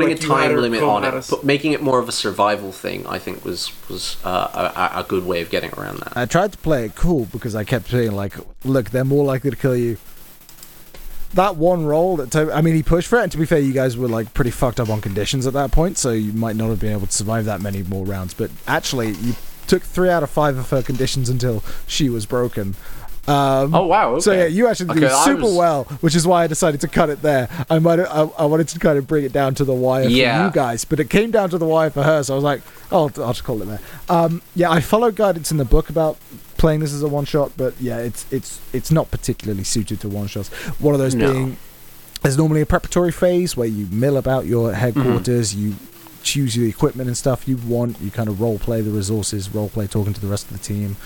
[0.03, 3.07] Putting like a time limit on it, but making it more of a survival thing,
[3.07, 6.16] I think was was uh, a, a good way of getting around that.
[6.16, 8.34] I tried to play it cool because I kept saying like,
[8.64, 9.99] look, they're more likely to kill you.
[11.34, 13.59] That one roll that to- I mean, he pushed for it, and to be fair,
[13.59, 16.57] you guys were like pretty fucked up on conditions at that point, so you might
[16.57, 18.32] not have been able to survive that many more rounds.
[18.32, 19.34] But actually, you
[19.66, 22.74] took three out of five of her conditions until she was broken.
[23.29, 24.11] Um, Oh wow!
[24.12, 24.20] Okay.
[24.20, 26.89] So yeah, you actually did I super was- well, which is why I decided to
[26.89, 27.49] cut it there.
[27.68, 30.11] I might I, I wanted to kind of bring it down to the wire for
[30.11, 32.22] you guys, but it came down to the wire for her.
[32.22, 32.62] So I was like,
[32.93, 33.81] oh, I'll just call it there.
[34.09, 36.18] Um, yeah, I followed guidance in the book about
[36.57, 40.09] playing this as a one shot, but yeah, it's it's it's not particularly suited to
[40.09, 40.49] one shots.
[40.81, 41.33] One of those No.
[41.33, 41.57] being
[42.22, 45.74] there's normally a preparatory phase where you mill about your headquarters, you
[46.22, 49.68] choose your equipment and stuff you want, you kind of role play the resources, role
[49.68, 50.97] play talking to the rest of the team,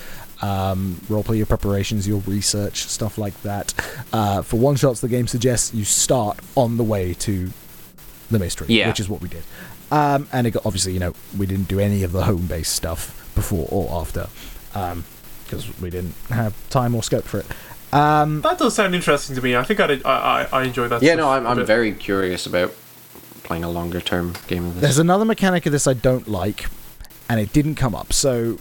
[0.42, 3.74] um, role play your preparations, your research, stuff like that.
[4.12, 7.50] Uh, for one shots, the game suggests you start on the way to
[8.30, 8.88] the mystery, Yeah.
[8.88, 9.42] which is what we did.
[9.90, 12.74] Um, and it got, obviously, you know, we didn't do any of the home based
[12.74, 14.28] stuff before or after
[14.72, 17.46] because we didn't have time or scope for it.
[17.92, 19.56] Um, that does sound interesting to me.
[19.56, 21.02] I think I'd, I I I enjoy that.
[21.02, 22.72] Yeah, no, I'm, a I'm very curious about
[23.42, 24.82] playing a longer term game of this.
[24.82, 26.66] There's another mechanic of this I don't like,
[27.28, 28.12] and it didn't come up.
[28.12, 28.58] So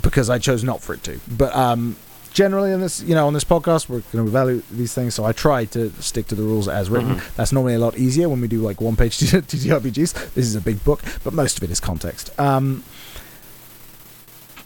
[0.00, 1.20] because I chose not for it to.
[1.36, 1.96] But um,
[2.32, 5.14] generally, in this, you know, on this podcast, we're going to evaluate these things.
[5.14, 7.16] So I try to stick to the rules as written.
[7.16, 7.34] Mhm.
[7.36, 10.34] That's normally a lot easier when we do like one page TTRPGs.
[10.34, 12.38] This is a big book, but most of it is context.
[12.40, 12.84] Um,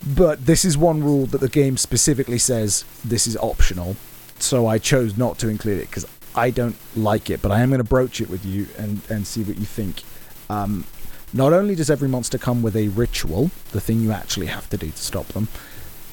[0.07, 3.97] but this is one rule that the game specifically says this is optional.
[4.39, 7.71] So I chose not to include it because I don't like it, but I am
[7.71, 10.03] going to broach it with you and, and see what you think.
[10.49, 10.85] Um,
[11.33, 14.77] not only does every monster come with a ritual, the thing you actually have to
[14.77, 15.49] do to stop them,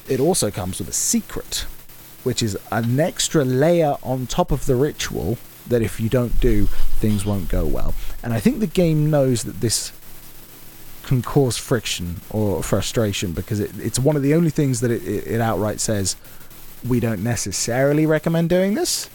[0.08, 1.66] it also comes with a secret,
[2.24, 6.66] which is an extra layer on top of the ritual that if you don't do,
[6.98, 7.94] things won't go well.
[8.22, 9.92] And I think the game knows that this
[11.04, 15.02] can cause friction or frustration because it, it's one of the only things that it,
[15.06, 16.16] it, it outright says
[16.86, 19.08] we don't necessarily recommend doing this,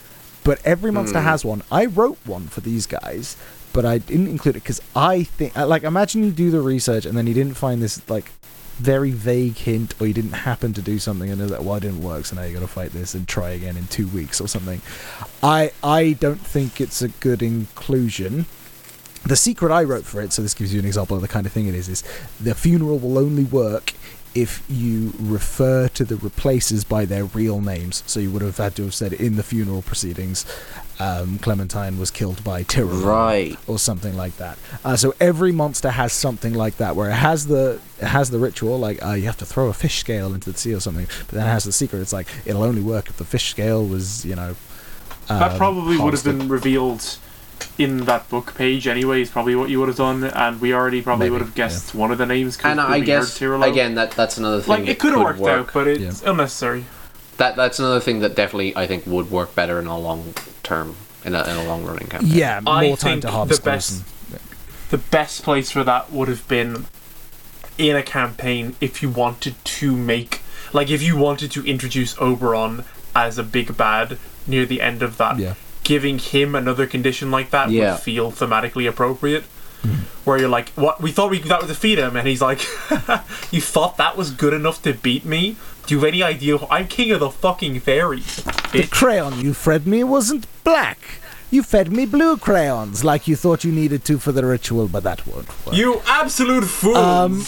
[0.44, 1.26] but every monster Hmm.
[1.26, 1.62] has one.
[1.72, 3.36] I wrote one for these guys,
[3.80, 7.18] but I didn't include it because I think, like, imagine you do the research and
[7.18, 8.30] then you didn't find this like
[8.76, 11.84] very vague hint, or you didn't happen to do something and know that well, it
[11.84, 14.42] didn't work, so now you got to fight this and try again in two weeks
[14.42, 14.82] or something.
[15.42, 18.48] I I don't think it's a good inclusion.
[19.24, 21.46] The secret I wrote for it, so this gives you an example of the kind
[21.46, 22.04] of thing it is, is
[22.38, 23.94] the funeral will only work
[24.36, 28.04] if you refer to the replacers by their real names.
[28.06, 30.46] So you would have had to have said in the funeral proceedings,
[31.00, 33.58] um, Clementine was killed by Tyrell, Right.
[33.68, 34.58] or something like that.
[34.84, 38.40] Uh, so every monster has something like that, where it has the it has the
[38.40, 41.08] ritual, like uh, you have to throw a fish scale into the sea or something.
[41.28, 42.02] But then it has the secret.
[42.02, 44.56] It's like it'll only work if the fish scale was, you know.
[45.28, 47.18] That um, probably would have been revealed
[47.78, 49.22] in that book page anyway.
[49.22, 51.94] Is probably what you would have done, and we already probably Maybe, would have guessed
[51.96, 52.58] one of the names.
[52.64, 53.64] And we I heard guess Tyrell.
[53.64, 54.70] again that that's another thing.
[54.70, 55.68] like that it could have worked work.
[55.68, 56.86] out, but it's unnecessary.
[57.38, 60.34] That that's another thing that definitely I think would work better in a long
[60.64, 60.96] term
[61.26, 62.32] in a, in a long running campaign.
[62.32, 63.92] Yeah, I more time think to the harvest those best-
[64.32, 64.40] and-
[64.90, 66.86] The best place for that would have been
[67.78, 70.42] in a campaign if you wanted to make
[70.74, 72.84] like if you wanted to introduce Oberon
[73.16, 75.38] as a big bad near the end of that.
[75.40, 75.54] Yeah.
[75.90, 77.94] Giving him another condition like that Yeah.
[77.94, 79.44] would feel thematically appropriate.
[79.82, 79.96] Mm-hmm.
[80.26, 81.02] Where you're like, what?
[81.02, 82.60] We thought we that would defeat him, and he's like,
[83.52, 85.56] "You thought that was good enough to beat me?
[85.88, 86.58] Do you have any idea?
[86.70, 91.00] I'm king of the fucking fairies, The crayon you fed me wasn't black.
[91.50, 95.02] You fed me blue crayons like you thought you needed to for the ritual, but
[95.04, 95.76] that won't work.
[95.76, 96.96] You absolute fool!
[96.98, 97.40] Um,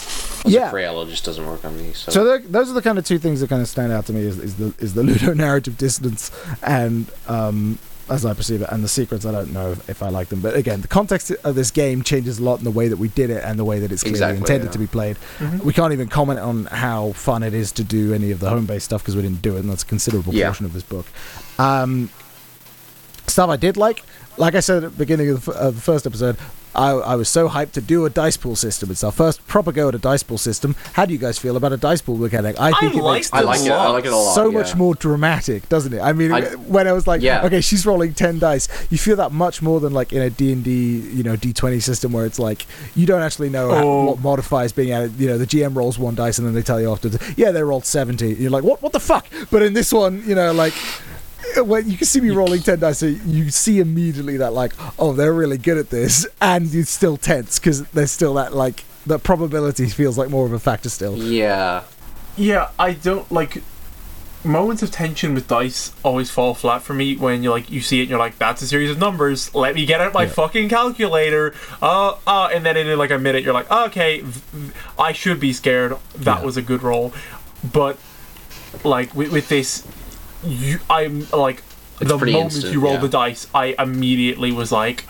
[0.46, 0.72] yeah.
[0.72, 1.94] Crayola just doesn't work on me.
[1.94, 4.08] So, So tho- those are the kind of two things that kind of stand out
[4.08, 6.32] to me: is, is the is the ludo narrative dissonance,
[6.64, 7.78] and um,
[8.10, 9.26] as I perceive it, and the secrets.
[9.26, 12.02] I don't know if, if I like them, but again, the context of this game
[12.04, 14.04] changes a lot in the way that we did it and the way that it's
[14.04, 14.72] clearly Exactly, intended yeah.
[14.72, 15.18] to be played.
[15.40, 15.64] Mhm.
[15.64, 18.84] We can't even comment on how fun it is to do any of the home-based
[18.86, 20.48] stuff because we didn't do it, and that's a considerable Yeah.
[20.48, 21.06] portion of this book.
[21.58, 22.10] Um,
[23.28, 24.04] stuff I did like,
[24.38, 26.36] like I said at the beginning of the, f- of the first episode,
[26.74, 28.90] I, I was so hyped to do a dice pool system.
[28.92, 30.76] It's our first proper go at a dice pool system.
[30.94, 32.60] How do you guys feel about a dice pool mechanic?
[32.60, 33.72] I think it like makes it I a like it.
[33.72, 34.36] I like it a lot.
[34.36, 34.58] so yeah.
[34.58, 36.00] much more dramatic, doesn't it?
[36.00, 37.44] I mean, I- when I was like, Yeah.
[37.46, 40.52] okay, she's rolling ten dice, you feel that much more than like in a D
[40.54, 42.66] and D, you know, D twenty system where it's like
[42.96, 44.06] you don't actually know how- Oh.
[44.06, 45.14] what modifiers being added.
[45.18, 47.64] You know, the GM rolls one dice and then they tell you afterwards, yeah, they
[47.64, 48.34] rolled seventy.
[48.36, 48.82] You're like, what?
[48.82, 49.26] What the fuck?
[49.50, 50.74] But in this one, you know, like.
[51.58, 55.14] When you can see me rolling ten dice, so you see immediately that like, oh,
[55.14, 59.18] they're really good at this, and you're still tense because there's still that like the
[59.20, 61.18] probability feels like more of a factor still.
[61.18, 61.84] Yeah.
[62.38, 63.62] Yeah, I don't like
[64.44, 68.00] moments of tension with dice always fall flat for me when you like you see
[68.00, 70.30] it and you're like that's a series of numbers let me get out my Yeah.
[70.30, 74.24] fucking calculator uh uh and then in like a minute you're like okay
[74.98, 76.44] I should be scared that Yeah.
[76.44, 77.14] was a good roll
[77.72, 78.00] but
[78.84, 79.86] like with, with this
[80.44, 81.64] you i'm like
[82.00, 83.00] It's the moment instant, you roll yeah.
[83.00, 85.06] the dice i immediately was like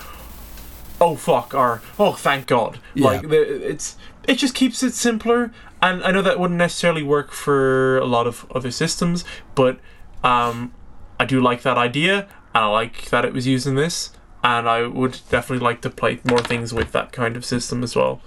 [1.00, 3.06] oh fuck or oh thank god Yeah.
[3.06, 5.52] like the, it's it just keeps it simpler
[5.82, 9.24] and i know that wouldn't necessarily work for a lot of other systems
[9.56, 9.80] but
[10.24, 10.74] um
[11.20, 14.12] i do like that idea and i like that it was used in this
[14.44, 17.96] and i would definitely like to play more things with that kind of system as
[17.96, 18.22] well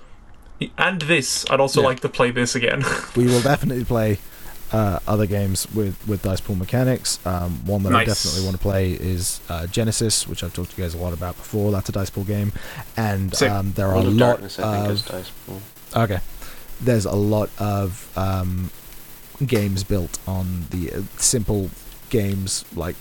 [0.79, 1.89] and this i'd also Yeah.
[1.89, 2.83] like to play this again
[3.17, 4.19] we will definitely play
[4.73, 7.25] uh, other games with, with dice pool mechanics.
[7.27, 10.77] Um, one that I definitely want to play is uh, Genesys, which I've talked to
[10.77, 11.71] you guys a lot about before.
[11.71, 12.53] That's a dice pool game,
[12.97, 13.51] and Sick.
[13.51, 15.63] um, there are a lot Darkness, I think, is of dice pool.
[15.97, 16.19] okay.
[16.81, 18.71] There's a lot of um,
[19.47, 21.71] games built on the uh, simple
[22.11, 22.97] games, like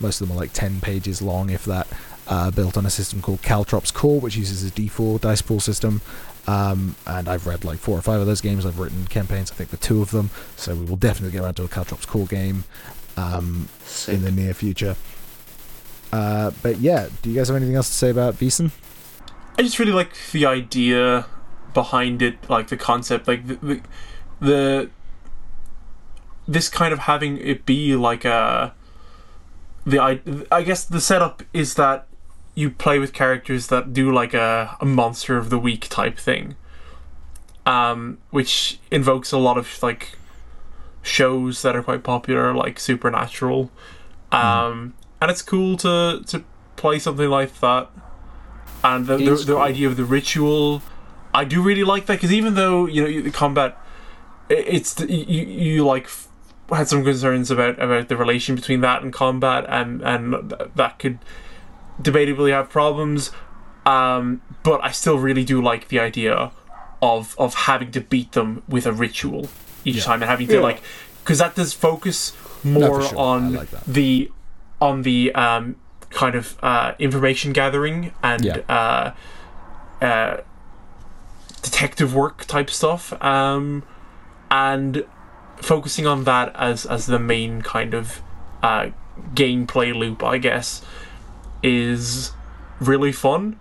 [0.00, 1.86] most of them are like ten pages long, if that.
[2.30, 6.02] Uh, built on a system called Caltrops Core, which uses a D4 dice pool system.
[6.48, 8.64] Um, and I've read like four or five of those games.
[8.64, 10.30] I've written campaigns, I think, for two of them.
[10.56, 12.64] So we will definitely get around to a Caltrops Core game
[13.18, 13.68] um,
[14.06, 14.96] in the near future.
[16.10, 18.70] Uh, but yeah, do you guys have anything else to say about Vaesen?
[19.58, 21.26] I just really like the idea
[21.74, 23.80] behind it, like the concept, like the, the,
[24.40, 24.90] the
[26.46, 28.72] this kind of having it be like a
[29.84, 30.20] the I,
[30.50, 32.07] I guess the setup is that
[32.58, 36.56] you play with characters that do like a, a monster of the week type thing,
[37.64, 40.18] um, which invokes a lot of like
[41.02, 43.70] shows that are quite popular, like Supernatural,
[44.32, 46.42] um, and it's cool to to
[46.74, 47.90] play something like that.
[48.82, 49.58] And the, the, cool.
[49.58, 50.82] idea of the ritual
[51.34, 53.76] i do really like that because even though you know the combat
[54.48, 56.28] it's the, you, you like f-
[56.70, 61.18] had some concerns about about the relation between that and combat and and that could
[62.02, 63.30] debatably have problems
[63.86, 66.50] um but i still really do like the idea
[67.02, 69.48] of of having to beat them with a ritual
[69.84, 70.02] each Yeah.
[70.04, 70.60] time and having to Yeah.
[70.60, 70.80] like
[71.22, 72.32] because that does focus
[72.64, 73.18] more for sure.
[73.18, 74.30] On like the
[74.80, 75.76] on the um
[76.10, 78.56] kind of uh, information gathering and Yeah.
[78.68, 79.10] uh,
[80.04, 80.36] uh,
[81.62, 83.82] detective work type stuff, um,
[84.50, 85.04] and
[85.56, 88.22] focusing on that as as the main kind of
[88.62, 88.86] uh,
[89.34, 90.82] gameplay loop, I guess,
[91.62, 92.32] is
[92.80, 93.58] really fun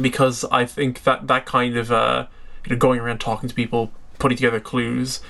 [0.00, 2.26] because I think that that kind of uh,
[2.64, 5.20] you know, going around talking to people, putting together clues,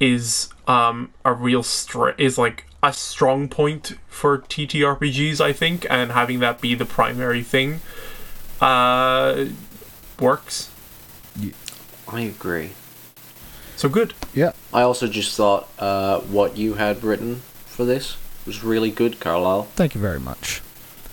[0.00, 6.12] is um, a real str- is like a strong point for TTRPGs, I think, and
[6.12, 7.80] having that be the primary thing
[8.60, 9.46] uh,
[10.20, 10.70] works.
[12.08, 12.70] I agree.
[13.76, 14.14] So good.
[14.32, 14.52] Yeah.
[14.72, 18.16] I also just thought uh, what you had written for this
[18.46, 19.64] was really good, Carlisle.
[19.74, 20.62] Thank you very much.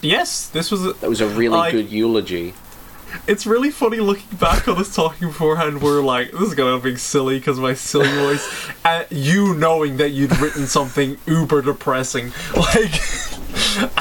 [0.04, 0.86] Yes, this was.
[0.86, 2.54] A, That was a really I- good eulogy.
[3.28, 5.82] it's really funny looking back on us talking beforehand.
[5.82, 8.46] We're like, this is gonna be silly because my silly voice,
[8.86, 12.94] and you knowing that you'd written something uber depressing, like.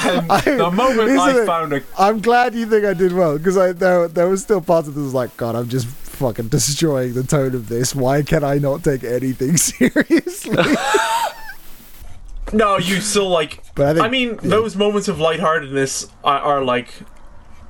[0.04, 3.12] And I- the moment isn't I it- found a I'm glad you think I did
[3.12, 6.48] well because I there there was still parts of this like God, I'm just fucking
[6.48, 7.94] destroying the tone of this.
[7.94, 10.56] Why can I not take anything seriously?
[12.52, 13.62] No, you still like.
[13.74, 14.38] But I think- I mean, yeah.
[14.50, 16.88] those moments of lightheartedness are, are like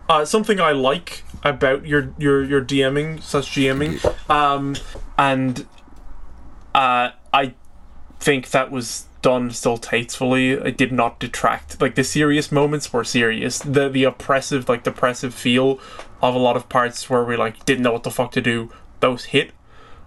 [0.08, 4.74] uh, something I like about your your your DMing, such GMing, um,
[5.16, 5.66] and
[6.74, 7.54] uh, I
[8.20, 10.50] think that was done still tastefully.
[10.50, 11.80] It did not detract.
[11.80, 13.58] Like the serious moments were serious.
[13.60, 15.78] The the oppressive, like depressive feel
[16.20, 18.70] of a lot of parts where we like didn't know what the fuck to do.
[19.00, 19.52] Those hit.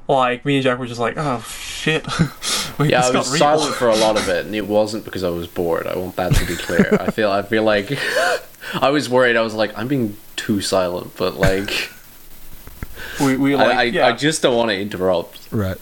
[0.08, 2.06] Like me and Jack were just like, oh shit.
[2.80, 3.40] Wait, Yeah, I got was real.
[3.40, 5.88] silent for a lot of it, and it wasn't because I was bored.
[5.88, 6.98] I want that to be clear.
[7.00, 7.98] I feel I feel like
[8.76, 9.36] I was worried.
[9.38, 11.90] I was like, I'm being too silent, but like,
[13.22, 14.08] We, we like I, I, yeah.
[14.08, 15.48] I just don't want to interrupt.
[15.52, 15.78] right.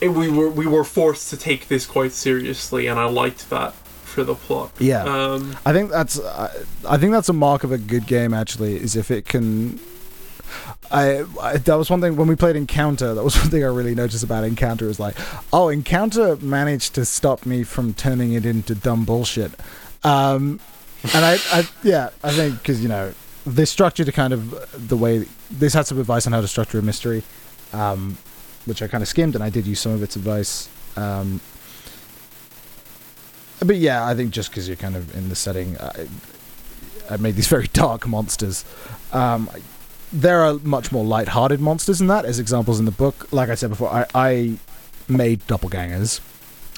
[0.00, 3.72] it- we were we were forced to take this quite seriously, and I liked that
[4.04, 4.70] for the plot.
[4.78, 5.02] Yeah.
[5.04, 6.50] Um, I think that's I,
[6.88, 9.80] I think that's a mark of a good game actually is if it can
[10.90, 13.68] I, I that was one thing when we played Encounter that was one thing I
[13.68, 15.16] really noticed about Encounter is like
[15.52, 19.52] oh Encounter managed to stop me from turning it into dumb bullshit
[20.04, 20.60] um
[21.14, 23.12] and I, I yeah I think because you know
[23.44, 26.82] they structured kind of the way this had some advice on how to structure a
[26.82, 27.22] mystery
[27.72, 28.16] um
[28.64, 31.40] which I kind of skimmed and I did use some of its advice um
[33.60, 36.06] but yeah, I think just because you're kind of in the setting, I,
[37.10, 38.64] I made these very dark monsters.
[39.12, 39.50] Um,
[40.12, 43.32] there are much more light-hearted monsters than that, as examples in the book.
[43.32, 44.58] Like I said before, I, I
[45.08, 46.20] made doppelgangers.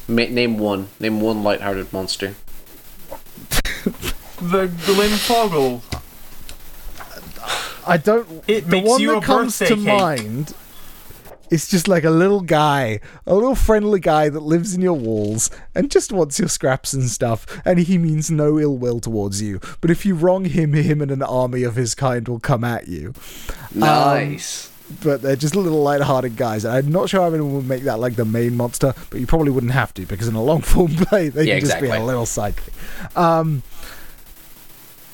[0.09, 0.89] Ma- name one.
[1.01, 2.35] Name one lighthearted monster.
[4.41, 5.83] the Glen Foggle.
[7.87, 8.29] I don't.
[8.47, 9.99] It the makes one you that a comes to birthday cake.
[9.99, 10.55] mind
[11.51, 15.51] is just like a little guy, a little friendly guy that lives in your walls
[15.75, 19.61] and just wants your scraps and stuff, and he means no ill will towards you.
[19.81, 22.89] But if you wrong him, him and an army of his kind will come at
[22.89, 23.15] you.
[23.75, 24.71] Nice.
[25.05, 26.65] but they're just little light-hearted guys.
[26.65, 29.51] I'm not sure how anyone would make that like the main monster, but you probably
[29.51, 32.25] wouldn't have to because in a long-form play they Yeah, can just be a little
[32.25, 33.17] sidekick.
[33.17, 33.63] Um,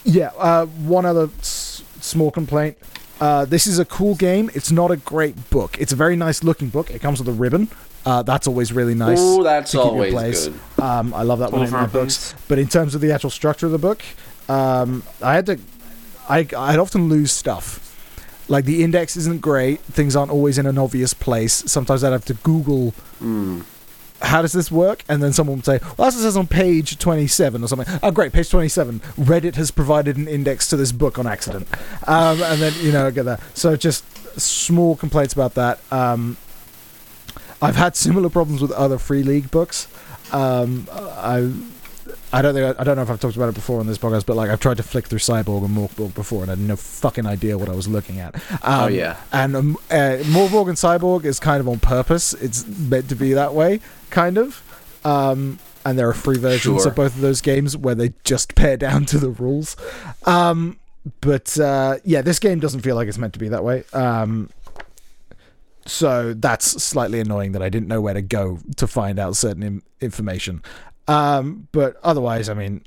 [0.05, 0.30] yeah.
[0.37, 2.76] Uh, one other s- small complaint.
[3.21, 4.51] Uh, this is a cool game.
[4.55, 5.77] It's not a great book.
[5.81, 6.91] It's a very nice-looking book.
[6.91, 7.69] It comes with a ribbon.
[8.05, 9.19] Uh, that's always really nice.
[9.21, 10.49] Ooh, that's to keep your always place.
[10.49, 10.83] good.
[10.85, 12.35] Um, I love that one in my books.
[12.49, 14.03] But in terms of the actual structure of the book,
[14.49, 15.59] um, I had to.
[16.29, 17.81] I I'd often lose stuff.
[18.49, 19.81] Like the index isn't great.
[19.81, 21.62] Things aren't always in an obvious place.
[21.67, 22.93] Sometimes I'd have to Google
[23.23, 23.62] Mm.
[24.25, 27.62] How does this work, and then someone would say, "Well, it says on page twenty-seven
[27.62, 29.01] or something." Oh, great, page twenty-seven.
[29.18, 31.68] Reddit has provided an index to this book on accident,
[32.07, 33.41] um, and then you know get that.
[33.55, 34.05] So just
[34.41, 35.81] small complaints about that.
[35.93, 36.37] Um,
[37.62, 39.89] I've had similar problems with other free league books.
[40.33, 41.53] Um, I
[42.35, 44.26] I don't think I, don't know if I've talked about it before on this podcast,
[44.26, 46.64] but like I've tried to flick through Cyborg and Mörk Borg before, and I had
[46.64, 48.35] no fucking idea what I was looking at.
[48.51, 49.16] Um, Oh, yeah.
[49.32, 52.32] And um, uh, and Cyborg is kind of on purpose.
[52.35, 53.80] It's meant to be that way,
[54.11, 54.62] kind of.
[55.05, 56.89] Um, and there are free versions Sure.
[56.91, 59.76] of both of those games where they just pare down to the rules.
[60.24, 60.78] Um,
[61.20, 63.85] but uh, yeah, this game doesn't feel like it's meant to be that way.
[63.93, 64.51] Um,
[65.87, 69.62] so that's slightly annoying that I didn't know where to go to find out certain
[69.62, 70.62] Im- information.
[71.07, 72.85] Um, but otherwise, I mean,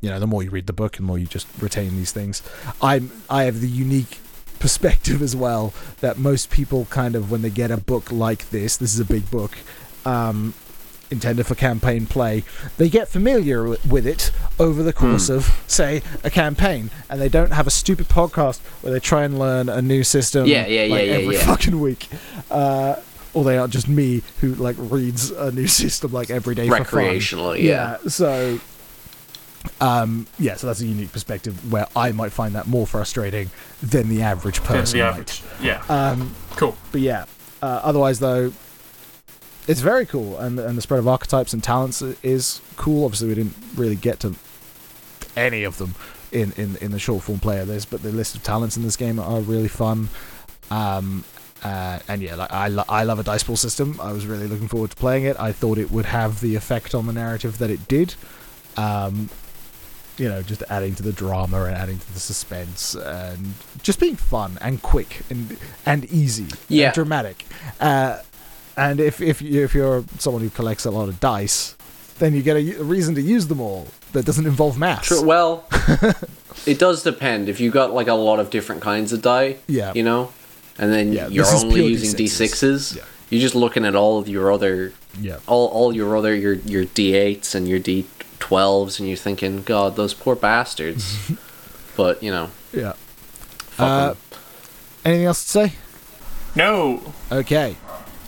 [0.00, 2.42] you know, the more you read the book, the more you just retain these things.
[2.82, 4.18] I'm I have the unique
[4.58, 8.76] perspective as well that most people kind of when they get a book like this,
[8.76, 9.56] this is a big book,
[10.04, 10.54] um,
[11.10, 12.42] intended for campaign play,
[12.78, 17.52] they get familiar with it over the course of say a campaign, and they don't
[17.52, 20.46] have a stupid podcast where they try and learn a new system.
[20.46, 21.46] Yeah, yeah, like, yeah, yeah, every yeah.
[21.46, 22.08] fucking week.
[22.50, 22.96] Uh,
[23.36, 26.76] or they are just me who like reads a new system like every day for
[26.84, 26.84] fun.
[27.04, 27.98] Recreationally, yeah.
[28.08, 28.58] So
[29.80, 33.50] Um, yeah, so that's a unique perspective where I might find that more frustrating
[33.82, 35.10] than the average Than person the might.
[35.10, 35.42] average.
[35.60, 35.82] Yeah.
[35.88, 36.76] Um, Cool.
[36.92, 37.24] but yeah,
[37.62, 38.52] uh, otherwise though,
[39.68, 43.04] it's very cool, and and the spread of archetypes and talents is cool.
[43.04, 44.34] Obviously, we didn't really get to
[45.36, 45.94] any of them
[46.30, 47.64] in in in the short form player.
[47.64, 50.08] There's but the list of talents in this game are really fun.
[50.70, 51.24] Um,
[51.64, 53.98] uh, and yeah, like I, lo- I love a dice pool system.
[54.00, 55.38] I was really looking forward to playing it.
[55.40, 58.14] I thought it would have the effect on the narrative that it did.
[58.76, 59.30] Um,
[60.18, 63.52] you know, just adding to the drama and adding to the suspense and
[63.82, 66.86] just being fun and quick and and easy Yeah.
[66.86, 67.44] and dramatic.
[67.80, 68.20] Uh,
[68.78, 71.76] and if if you, if you're someone who collects a lot of dice,
[72.18, 75.08] then you get a, a reason to use them all that doesn't involve maths.
[75.08, 75.22] True.
[75.22, 75.66] Well,
[76.66, 77.50] it does depend.
[77.50, 79.92] If you got like a lot of different kinds of die, Yeah.
[79.94, 80.32] you know,
[80.78, 82.50] and then Yeah, you're only pure using D6s.
[82.50, 83.02] d6s, Yeah.
[83.30, 85.38] you're just looking at all of your other, Yeah.
[85.46, 90.14] all all your other your your d8s and your d12s, and you're thinking, God, those
[90.14, 91.16] poor bastards.
[91.96, 92.92] but you know, Yeah.
[93.70, 94.16] fuck Uh, 'em.
[95.04, 95.72] Anything else to say?
[96.54, 97.12] No.
[97.30, 97.76] Okay.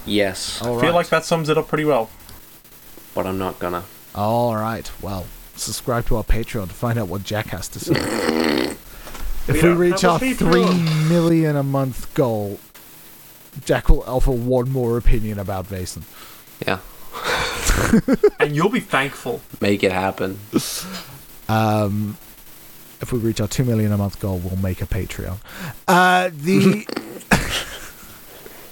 [0.07, 2.09] yes, All I feel like that sums it up pretty well.
[3.14, 3.82] but I'm not gonna.
[4.14, 4.88] All right.
[5.03, 5.26] Well,
[5.57, 7.94] subscribe to our Patreon to find out what Jack has to say.
[9.49, 10.36] if we Yeah, reach our a Patreon.
[10.36, 12.59] three million a month goal,
[13.64, 16.03] Jack will offer one more opinion about Vaesen.
[16.66, 16.78] Yeah,
[18.40, 19.40] and you'll be thankful.
[19.61, 20.38] make it happen.
[21.49, 22.16] Um,
[23.01, 25.38] if we reach our two million a month goal, we'll make a Patreon.
[25.86, 26.86] Uh, the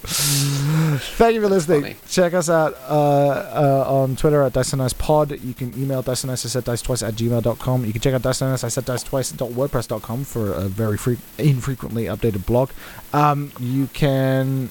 [1.16, 1.82] thank you for listening.
[1.82, 1.96] Funny.
[2.09, 5.38] Check us out uh, uh, on Twitter at Dice So Nice Pod.
[5.42, 6.44] You can email Dice So Nice.
[6.44, 7.84] I said dice twice at gmail.com.
[7.84, 8.64] You can check out Dice So Nice.
[8.64, 12.70] I said dice twice wordpress.com for a very free, infrequently updated blog.
[13.12, 14.70] Um, you can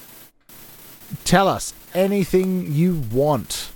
[1.23, 3.71] tell us anything you want.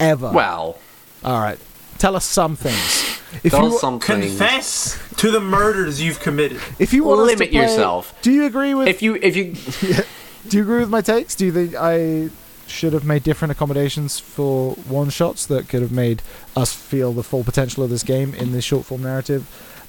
[0.00, 0.30] Ever.
[0.32, 0.78] Well,
[1.24, 1.58] All right.
[1.98, 3.20] Tell us some things.
[3.44, 4.20] If tell you us something.
[4.20, 6.60] Confess to the murders you've committed.
[6.78, 8.14] if you want us to Limit play- yourself.
[8.22, 9.54] Do you agree with If you if you
[10.48, 11.34] Do you agree with my takes?
[11.34, 12.30] Do you think I
[12.66, 16.22] should have made different accommodations for one shots that could have made
[16.56, 19.46] us feel the full potential of this game in this short form narrative?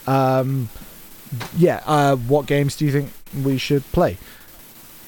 [0.08, 0.70] Um,
[1.58, 1.82] yeah.
[1.86, 3.12] Uh, what games do you think
[3.43, 4.18] we should play?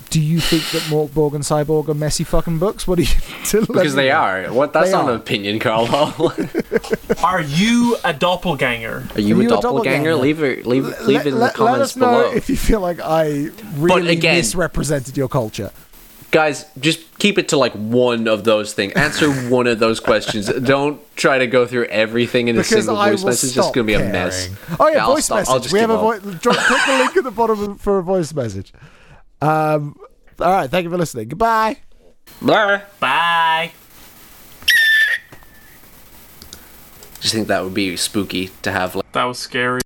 [0.10, 2.88] Do you think that Mörk Borg and Cyborg are messy fucking books?
[2.88, 3.10] What do you?
[3.48, 4.16] to let because they know.
[4.16, 4.44] are.
[4.54, 4.72] What?
[4.74, 5.12] That's They not are.
[5.12, 5.88] an opinion, Carl.
[7.24, 9.04] Are you a doppelganger?
[9.16, 10.12] Are you, Are a, you a doppelganger?
[10.12, 10.16] doppelganger?
[10.16, 10.66] Leave it.
[10.66, 12.80] Leave, Let- leave it in let- the let comments us know below, if you feel
[12.80, 15.72] like I really again- misrepresented your culture.
[16.32, 16.66] guys.
[16.80, 18.94] Just keep it to like one of those things.
[18.94, 20.48] Answer one of those questions.
[20.48, 23.44] Don't try to go through everything in a Because single I voice message.
[23.48, 24.50] It's stop just gonna be a mess.
[24.80, 25.32] Oh yeah, Yeah, I'll voice.
[25.32, 25.62] I'll message.
[25.64, 26.22] just We have give a voice.
[26.22, 28.72] Click the link at the bottom for a voice message.
[29.42, 29.96] Um.
[30.40, 30.70] All right.
[30.70, 31.30] Thank you for listening.
[31.30, 31.78] Goodbye.
[32.42, 32.82] Blah.
[33.00, 33.72] Bye.
[37.20, 39.12] Just think that would be spooky to have like.
[39.12, 39.82] That was scary.